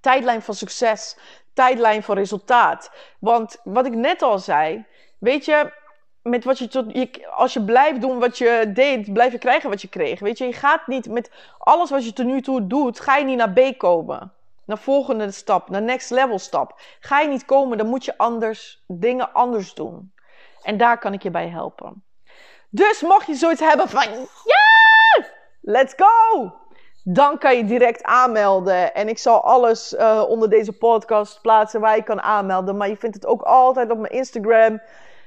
Tijdlijn 0.00 0.42
van 0.42 0.54
succes. 0.54 1.18
Tijdlijn 1.52 2.02
van 2.02 2.16
resultaat. 2.16 2.90
Want 3.18 3.60
wat 3.64 3.86
ik 3.86 3.94
net 3.94 4.22
al 4.22 4.38
zei, 4.38 4.86
weet 5.18 5.44
je, 5.44 5.72
met 6.22 6.44
wat 6.44 6.58
je 6.58 6.68
tot, 6.68 6.92
je, 6.92 7.28
als 7.30 7.52
je 7.52 7.64
blijft 7.64 8.00
doen 8.00 8.18
wat 8.18 8.38
je 8.38 8.70
deed, 8.74 9.12
blijf 9.12 9.32
je 9.32 9.38
krijgen 9.38 9.70
wat 9.70 9.82
je 9.82 9.88
kreeg. 9.88 10.20
Weet 10.20 10.38
je, 10.38 10.44
je 10.44 10.52
gaat 10.52 10.86
niet 10.86 11.08
met 11.08 11.30
alles 11.58 11.90
wat 11.90 12.04
je 12.04 12.12
tot 12.12 12.26
nu 12.26 12.40
toe 12.42 12.66
doet, 12.66 13.00
ga 13.00 13.16
je 13.16 13.24
niet 13.24 13.36
naar 13.36 13.52
B 13.52 13.78
komen. 13.78 14.32
Naar 14.70 14.78
volgende 14.78 15.30
stap, 15.30 15.68
naar 15.68 15.82
next 15.82 16.10
level 16.10 16.38
stap. 16.38 16.80
Ga 17.00 17.20
je 17.20 17.28
niet 17.28 17.44
komen, 17.44 17.78
dan 17.78 17.86
moet 17.86 18.04
je 18.04 18.18
anders, 18.18 18.84
dingen 18.86 19.32
anders 19.32 19.74
doen. 19.74 20.12
En 20.62 20.76
daar 20.76 20.98
kan 20.98 21.12
ik 21.12 21.22
je 21.22 21.30
bij 21.30 21.48
helpen. 21.48 22.04
Dus 22.68 23.00
mocht 23.00 23.26
je 23.26 23.34
zoiets 23.34 23.60
hebben 23.60 23.88
van, 23.88 24.02
ja, 24.44 25.26
let's 25.60 25.94
go! 25.96 26.52
Dan 27.04 27.38
kan 27.38 27.56
je 27.56 27.64
direct 27.64 28.02
aanmelden. 28.02 28.94
En 28.94 29.08
ik 29.08 29.18
zal 29.18 29.44
alles 29.44 29.92
uh, 29.92 30.24
onder 30.28 30.50
deze 30.50 30.72
podcast 30.72 31.40
plaatsen 31.40 31.80
waar 31.80 31.96
je 31.96 32.02
kan 32.02 32.20
aanmelden. 32.20 32.76
Maar 32.76 32.88
je 32.88 32.96
vindt 32.96 33.16
het 33.16 33.26
ook 33.26 33.42
altijd 33.42 33.90
op 33.90 33.98
mijn 33.98 34.12
Instagram 34.12 34.82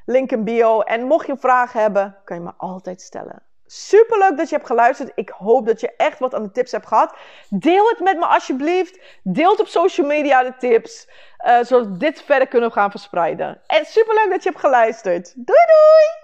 link 0.06 0.32
in 0.32 0.43
bio. 0.43 0.82
En 0.82 1.03
mocht 1.03 1.27
je 1.27 1.38
vragen 1.38 1.82
hebben, 1.82 2.17
kan 2.23 2.38
je 2.38 2.43
me 2.43 2.51
altijd 2.58 3.01
stellen. 3.01 3.41
Super 3.75 4.17
leuk 4.17 4.38
dat 4.38 4.49
je 4.49 4.55
hebt 4.55 4.67
geluisterd. 4.67 5.12
Ik 5.15 5.29
hoop 5.29 5.65
dat 5.65 5.79
je 5.79 5.93
echt 5.97 6.19
wat 6.19 6.33
aan 6.33 6.43
de 6.43 6.51
tips 6.51 6.71
hebt 6.71 6.88
gehad. 6.88 7.15
Deel 7.49 7.89
het 7.89 7.99
met 7.99 8.17
me 8.17 8.25
alsjeblieft. 8.25 8.99
Deel 9.23 9.51
het 9.51 9.59
op 9.59 9.67
social 9.67 10.07
media 10.07 10.43
de 10.43 10.55
tips. 10.57 11.07
Uh, 11.45 11.63
zodat 11.63 11.88
we 11.88 11.97
dit 11.97 12.21
verder 12.21 12.47
kunnen 12.47 12.71
gaan 12.71 12.91
verspreiden. 12.91 13.62
En 13.67 13.86
super 13.86 14.15
leuk 14.15 14.29
dat 14.29 14.43
je 14.43 14.49
hebt 14.49 14.62
geluisterd. 14.62 15.33
Doei 15.36 15.45
doei! 15.45 16.22